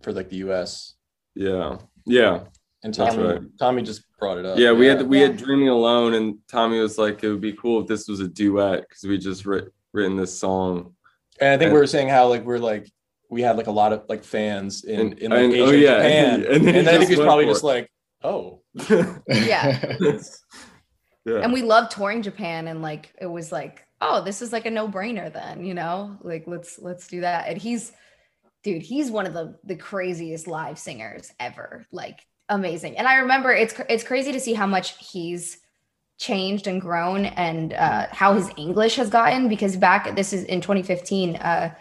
for 0.03 0.13
like 0.13 0.29
the 0.29 0.37
US. 0.49 0.95
Yeah. 1.35 1.79
Yeah. 2.07 2.45
And 2.85 2.93
Tommy 2.93 3.23
right. 3.23 3.41
Tommy 3.59 3.83
just 3.83 4.03
brought 4.19 4.39
it 4.39 4.45
up. 4.47 4.59
Yeah. 4.59 4.73
We 4.73 4.87
had 4.87 5.03
we 5.07 5.21
Yeah. 5.21 5.29
had 5.29 5.37
Dreaming 5.37 5.69
Alone, 5.69 6.15
and 6.15 6.39
Tommy 6.51 6.81
was 6.81 6.99
like, 6.99 7.23
it 7.23 7.29
would 7.29 7.41
be 7.41 7.53
cool 7.53 7.81
if 7.81 7.87
this 7.87 8.09
was 8.09 8.21
a 8.21 8.29
duet 8.29 8.81
because 8.89 9.05
we 9.05 9.19
just 9.19 9.47
writ, 9.47 9.73
written 9.93 10.17
this 10.17 10.37
song. 10.39 10.95
And 11.41 11.51
I 11.51 11.57
think 11.57 11.69
And- 11.69 11.75
we 11.75 11.81
were 11.81 11.87
saying 11.87 12.09
how 12.09 12.29
like 12.29 12.45
we're 12.45 12.59
like 12.59 12.91
we 13.31 13.41
had 13.41 13.57
like 13.57 13.67
a 13.69 13.73
lot 13.73 13.93
of 13.93 14.03
like 14.09 14.25
fans 14.25 14.85
in 14.85 15.01
And- 15.01 15.19
in 15.21 15.31
like 15.31 15.41
and- 15.41 15.53
oh, 15.55 15.57
Asia 15.57 15.65
oh, 15.65 15.71
yeah, 15.71 15.97
Japan. 15.97 16.35
and- 16.35 16.45
And, 16.45 16.55
and 16.55 16.67
then 16.67 16.75
he 16.75 16.81
then 16.83 16.89
I 16.89 16.91
think 16.99 17.01
just 17.01 17.09
he 17.11 17.13
was 17.15 17.19
went 17.19 17.29
probably 17.29 17.47
just 17.47 17.63
it. 17.63 17.67
like, 17.67 17.91
oh, 18.25 18.61
Yeah. 19.29 19.97
yeah. 21.25 21.39
and 21.39 21.53
we 21.53 21.63
love 21.63 21.89
touring 21.89 22.21
japan 22.23 22.67
and 22.69 22.83
like 22.83 23.13
it 23.21 23.27
was 23.27 23.53
like 23.53 23.87
oh 24.01 24.23
this 24.25 24.43
is 24.43 24.53
like 24.53 24.67
a 24.67 24.71
no-brainer 24.71 25.33
then 25.33 25.65
you 25.65 25.73
know 25.75 26.17
like 26.23 26.45
let's 26.49 26.79
let's 26.81 27.07
do 27.07 27.21
that 27.21 27.47
and 27.49 27.59
he's 27.63 27.93
dude 28.63 28.83
he's 28.83 29.11
one 29.11 29.27
of 29.27 29.35
the 29.35 29.57
the 29.65 29.77
craziest 29.77 30.47
live 30.47 30.79
singers 30.79 31.33
ever 31.41 31.87
like 31.93 32.27
amazing 32.49 32.97
and 32.99 33.07
i 33.07 33.17
remember 33.17 33.53
it's 33.53 33.75
it's 33.89 34.05
crazy 34.05 34.33
to 34.33 34.41
see 34.41 34.55
how 34.55 34.67
much 34.67 34.97
he's 34.99 35.59
changed 36.19 36.67
and 36.67 36.81
grown 36.81 37.25
and 37.25 37.73
uh 37.73 38.07
how 38.11 38.35
his 38.35 38.51
english 38.57 38.97
has 38.97 39.11
gotten 39.11 39.49
because 39.49 39.77
back 39.77 40.15
this 40.15 40.33
is 40.33 40.45
in 40.45 40.61
2015 40.61 41.37
uh 41.37 41.75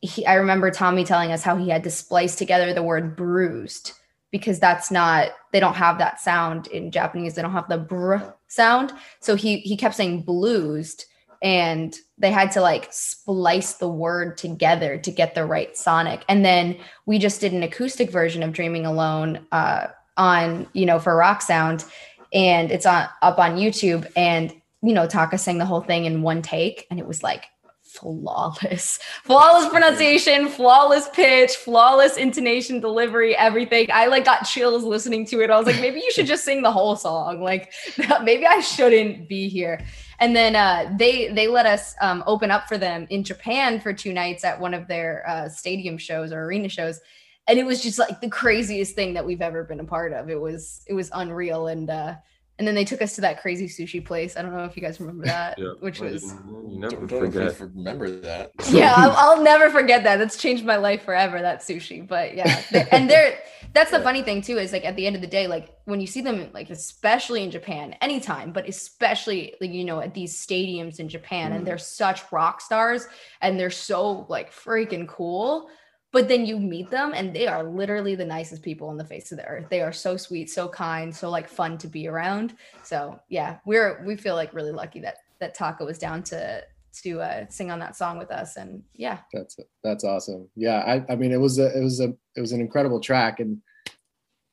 he, 0.00 0.26
I 0.26 0.34
remember 0.34 0.70
Tommy 0.70 1.04
telling 1.04 1.32
us 1.32 1.42
how 1.42 1.56
he 1.56 1.68
had 1.68 1.84
to 1.84 1.90
splice 1.90 2.36
together 2.36 2.72
the 2.72 2.82
word 2.82 3.16
bruised 3.16 3.92
because 4.30 4.58
that's 4.58 4.90
not 4.90 5.30
they 5.52 5.60
don't 5.60 5.74
have 5.74 5.98
that 5.98 6.20
sound 6.20 6.66
in 6.68 6.90
Japanese. 6.90 7.34
They 7.34 7.42
don't 7.42 7.52
have 7.52 7.68
the 7.68 7.78
br 7.78 8.16
sound. 8.48 8.92
So 9.20 9.34
he 9.34 9.58
he 9.58 9.76
kept 9.76 9.94
saying 9.94 10.24
bluesed 10.24 11.04
and 11.42 11.96
they 12.18 12.30
had 12.30 12.50
to 12.52 12.60
like 12.60 12.88
splice 12.90 13.74
the 13.74 13.88
word 13.88 14.38
together 14.38 14.98
to 14.98 15.10
get 15.10 15.34
the 15.34 15.44
right 15.44 15.76
sonic. 15.76 16.24
And 16.28 16.44
then 16.44 16.76
we 17.04 17.18
just 17.18 17.40
did 17.40 17.52
an 17.52 17.62
acoustic 17.62 18.10
version 18.10 18.42
of 18.42 18.52
Dreaming 18.52 18.86
Alone 18.86 19.46
uh 19.52 19.88
on, 20.16 20.66
you 20.72 20.86
know, 20.86 20.98
for 20.98 21.14
rock 21.14 21.42
sound 21.42 21.84
and 22.32 22.70
it's 22.70 22.86
on 22.86 23.06
up 23.22 23.38
on 23.38 23.56
YouTube 23.56 24.10
and 24.16 24.52
you 24.82 24.92
know, 24.92 25.06
Taka 25.06 25.36
sang 25.36 25.58
the 25.58 25.66
whole 25.66 25.80
thing 25.80 26.04
in 26.04 26.22
one 26.22 26.42
take 26.42 26.86
and 26.90 26.98
it 26.98 27.06
was 27.06 27.22
like 27.22 27.44
flawless. 27.82 28.98
Flawless 29.24 29.68
pronunciation 29.68 30.48
flawless 30.48 31.08
pitch 31.10 31.52
flawless 31.52 32.16
intonation 32.16 32.80
delivery 32.80 33.36
everything. 33.36 33.88
I 33.92 34.06
like 34.06 34.24
got 34.24 34.44
chills 34.44 34.84
listening 34.84 35.26
to 35.26 35.40
it. 35.40 35.50
I 35.50 35.58
was 35.58 35.66
like 35.66 35.80
maybe 35.80 36.00
you 36.00 36.10
should 36.12 36.26
just 36.26 36.44
sing 36.44 36.62
the 36.62 36.72
whole 36.72 36.96
song. 36.96 37.42
Like 37.42 37.72
maybe 38.22 38.46
i 38.46 38.60
shouldn't 38.60 39.28
be 39.28 39.48
here 39.48 39.84
and 40.18 40.34
then 40.34 40.56
uh, 40.56 40.92
they 40.98 41.28
they 41.28 41.48
let 41.48 41.66
us 41.66 41.94
um, 42.00 42.22
open 42.26 42.50
up 42.50 42.68
for 42.68 42.78
them 42.78 43.06
in 43.10 43.22
japan 43.24 43.80
for 43.80 43.92
two 43.92 44.12
nights 44.12 44.44
at 44.44 44.60
one 44.60 44.74
of 44.74 44.88
their 44.88 45.24
uh, 45.28 45.48
stadium 45.48 45.98
shows 45.98 46.32
or 46.32 46.44
arena 46.44 46.68
shows. 46.68 47.00
And 47.48 47.60
it 47.60 47.64
was 47.64 47.80
just 47.80 47.98
like 47.98 48.20
the 48.20 48.28
craziest 48.28 48.96
thing 48.96 49.14
that 49.14 49.24
we've 49.24 49.40
ever 49.40 49.62
been 49.62 49.78
a 49.78 49.84
part 49.84 50.12
of. 50.12 50.28
It 50.28 50.40
was 50.40 50.82
it 50.86 50.94
was 50.94 51.10
unreal. 51.14 51.68
And 51.68 51.88
uh 51.88 52.14
and 52.58 52.66
then 52.66 52.74
they 52.74 52.84
took 52.84 53.02
us 53.02 53.14
to 53.16 53.20
that 53.20 53.40
crazy 53.42 53.68
sushi 53.68 54.04
place. 54.04 54.36
I 54.36 54.42
don't 54.42 54.54
know 54.56 54.64
if 54.64 54.76
you 54.76 54.82
guys 54.82 54.98
remember 55.00 55.26
that, 55.26 55.58
Yeah. 55.58 55.72
which 55.80 56.00
was 56.00 56.32
you 56.68 56.78
never 56.78 56.96
don't, 57.06 57.08
don't 57.08 57.32
forget. 57.32 57.60
remember 57.60 58.10
that. 58.20 58.52
yeah, 58.70 58.94
I'll, 58.96 59.10
I'll 59.12 59.42
never 59.42 59.70
forget 59.70 60.04
that. 60.04 60.16
That's 60.16 60.36
changed 60.36 60.64
my 60.64 60.76
life 60.76 61.02
forever. 61.04 61.40
That 61.42 61.60
sushi, 61.60 62.06
but 62.06 62.34
yeah, 62.34 62.62
and 62.90 63.08
they're 63.10 63.38
that's 63.74 63.90
the 63.90 64.00
funny 64.00 64.22
thing 64.22 64.40
too 64.40 64.56
is 64.58 64.72
like 64.72 64.84
at 64.86 64.96
the 64.96 65.06
end 65.06 65.16
of 65.16 65.20
the 65.22 65.28
day, 65.28 65.46
like 65.48 65.76
when 65.84 66.00
you 66.00 66.06
see 66.06 66.22
them, 66.22 66.48
like 66.54 66.70
especially 66.70 67.42
in 67.44 67.50
Japan, 67.50 67.94
anytime, 68.00 68.52
but 68.52 68.66
especially 68.68 69.54
like 69.60 69.70
you 69.70 69.84
know 69.84 70.00
at 70.00 70.14
these 70.14 70.34
stadiums 70.34 70.98
in 70.98 71.08
Japan, 71.08 71.52
Mm. 71.52 71.56
and 71.56 71.66
they're 71.66 71.76
such 71.78 72.32
rock 72.32 72.60
stars, 72.62 73.06
and 73.42 73.60
they're 73.60 73.70
so 73.70 74.24
like 74.30 74.52
freaking 74.52 75.06
cool. 75.06 75.68
But 76.16 76.28
then 76.28 76.46
you 76.46 76.58
meet 76.58 76.88
them 76.88 77.12
and 77.14 77.34
they 77.36 77.46
are 77.46 77.62
literally 77.62 78.14
the 78.14 78.24
nicest 78.24 78.62
people 78.62 78.88
on 78.88 78.96
the 78.96 79.04
face 79.04 79.32
of 79.32 79.36
the 79.36 79.44
earth. 79.44 79.66
They 79.68 79.82
are 79.82 79.92
so 79.92 80.16
sweet, 80.16 80.48
so 80.48 80.66
kind, 80.66 81.14
so 81.14 81.28
like 81.28 81.46
fun 81.46 81.76
to 81.76 81.88
be 81.88 82.08
around. 82.08 82.54
So 82.84 83.20
yeah, 83.28 83.58
we're 83.66 84.02
we 84.02 84.16
feel 84.16 84.34
like 84.34 84.54
really 84.54 84.72
lucky 84.72 85.00
that 85.00 85.18
that 85.40 85.54
Taka 85.54 85.84
was 85.84 85.98
down 85.98 86.22
to 86.22 86.64
to 87.02 87.20
uh, 87.20 87.44
sing 87.50 87.70
on 87.70 87.78
that 87.80 87.96
song 87.96 88.16
with 88.16 88.30
us 88.30 88.56
and 88.56 88.82
yeah 88.94 89.18
that's 89.30 89.58
that's 89.84 90.02
awesome 90.02 90.48
yeah 90.56 90.78
i 90.86 91.12
i 91.12 91.14
mean 91.14 91.30
it 91.30 91.36
was 91.36 91.58
a 91.58 91.78
it 91.78 91.82
was 91.82 92.00
a 92.00 92.14
it 92.36 92.40
was 92.40 92.52
an 92.52 92.60
incredible 92.62 93.00
track 93.00 93.38
and 93.38 93.58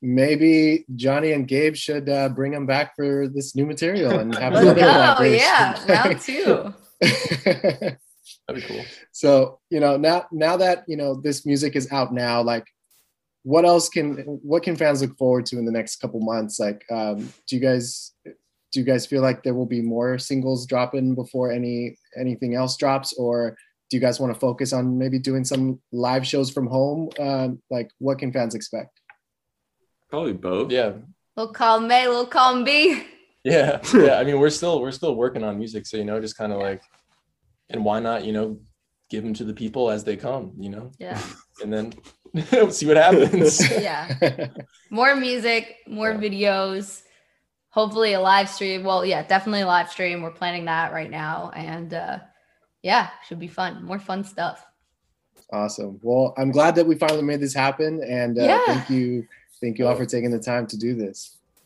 maybe 0.02 0.84
johnny 0.94 1.32
and 1.32 1.48
gabe 1.48 1.74
should 1.74 2.10
uh, 2.10 2.28
bring 2.28 2.52
them 2.52 2.66
back 2.66 2.98
for 2.98 3.30
this 3.30 3.56
new 3.56 3.66
material 3.66 4.20
and 4.20 4.36
have 4.38 4.54
another 4.54 4.82
oh 5.20 5.24
yeah 5.24 5.82
round 5.88 6.20
two 6.20 6.74
that'd 8.48 8.62
be 8.62 8.68
cool. 8.68 8.84
So 9.12 9.60
you 9.70 9.80
know 9.80 9.98
now 9.98 10.26
now 10.32 10.58
that 10.58 10.84
you 10.88 10.98
know 10.98 11.16
this 11.16 11.46
music 11.46 11.76
is 11.76 11.92
out 11.92 12.14
now 12.14 12.42
like 12.42 12.66
what 13.44 13.66
else 13.66 13.90
can 13.90 14.16
what 14.42 14.64
can 14.64 14.76
fans 14.76 15.02
look 15.02 15.18
forward 15.18 15.46
to 15.48 15.58
in 15.58 15.66
the 15.66 15.72
next 15.72 15.98
couple 15.98 16.20
months? 16.22 16.60
Like 16.60 16.84
um 16.92 17.34
do 17.48 17.56
you 17.56 17.62
guys 17.62 18.12
do 18.26 18.80
you 18.80 18.86
guys 18.86 19.06
feel 19.06 19.22
like 19.22 19.44
there 19.44 19.54
will 19.54 19.66
be 19.66 19.82
more 19.82 20.18
singles 20.18 20.66
dropping 20.66 21.16
before 21.16 21.52
any 21.52 21.98
anything 22.18 22.56
else 22.56 22.78
drops? 22.78 23.14
Or 23.14 23.58
do 23.90 23.98
you 23.98 24.02
guys 24.02 24.20
want 24.20 24.34
to 24.34 24.40
focus 24.40 24.74
on 24.74 24.98
maybe 24.98 25.20
doing 25.20 25.44
some 25.44 25.82
live 25.92 26.26
shows 26.26 26.50
from 26.50 26.68
home? 26.68 27.10
Um, 27.20 27.62
like 27.70 27.92
what 28.00 28.20
can 28.20 28.32
fans 28.32 28.56
expect? 28.56 29.00
Probably 30.10 30.34
both. 30.34 30.72
Yeah. 30.72 30.94
Little 31.36 31.54
column 31.54 31.92
a 31.92 32.08
little 32.08 32.28
column 32.28 32.64
b 32.64 33.04
yeah 33.44 33.80
yeah 33.94 34.16
i 34.20 34.24
mean 34.24 34.40
we're 34.40 34.50
still 34.50 34.82
we're 34.82 34.92
still 34.92 35.16
working 35.16 35.44
on 35.44 35.58
music 35.58 35.86
so 35.86 35.98
you 35.98 36.06
know 36.06 36.20
just 36.20 36.38
kind 36.38 36.54
of 36.54 36.60
like 36.60 36.82
and 37.74 37.84
why 37.84 38.00
not 38.00 38.24
you 38.24 38.32
know 38.32 38.58
give 39.10 39.24
them 39.24 39.34
to 39.34 39.44
the 39.44 39.54
people 39.54 39.92
as 39.92 40.04
they 40.04 40.16
come 40.16 40.54
you 40.58 40.70
know 40.70 40.92
yeah 41.00 41.22
and 41.62 41.74
then 41.74 41.94
see 42.72 42.86
what 42.86 42.98
happens 42.98 43.60
yeah 43.72 44.48
more 44.90 45.16
music 45.16 45.78
more 45.88 46.12
yeah. 46.12 46.18
videos 46.18 47.04
hopefully 47.74 48.14
a 48.14 48.20
live 48.20 48.48
stream. 48.48 48.84
Well, 48.84 49.04
yeah, 49.04 49.24
definitely 49.26 49.62
a 49.62 49.68
live 49.68 49.90
stream. 49.90 50.22
We're 50.22 50.32
planning 50.32 50.66
that 50.66 50.94
right 50.94 51.10
now. 51.10 51.52
And 51.56 51.94
uh, 51.94 52.20
yeah, 52.84 53.10
should 53.28 53.40
be 53.40 53.48
fun. 53.48 53.84
More 53.84 54.00
fun 54.00 54.24
stuff. 54.24 54.66
Awesome. 55.52 56.00
Well, 56.04 56.34
I'm 56.38 56.52
glad 56.52 56.76
that 56.76 56.86
we 56.86 56.96
finally 56.96 57.24
made 57.24 57.42
this 57.42 57.54
happen. 57.54 58.02
And 58.04 58.38
uh, 58.38 58.44
yeah. 58.44 58.66
thank 58.68 58.90
you. 58.90 59.28
Thank 59.60 59.80
you 59.80 59.88
all 59.88 59.96
for 59.96 60.06
taking 60.06 60.30
the 60.30 60.40
time 60.40 60.68
to 60.68 60.78
do 60.78 60.94
this. 60.94 61.38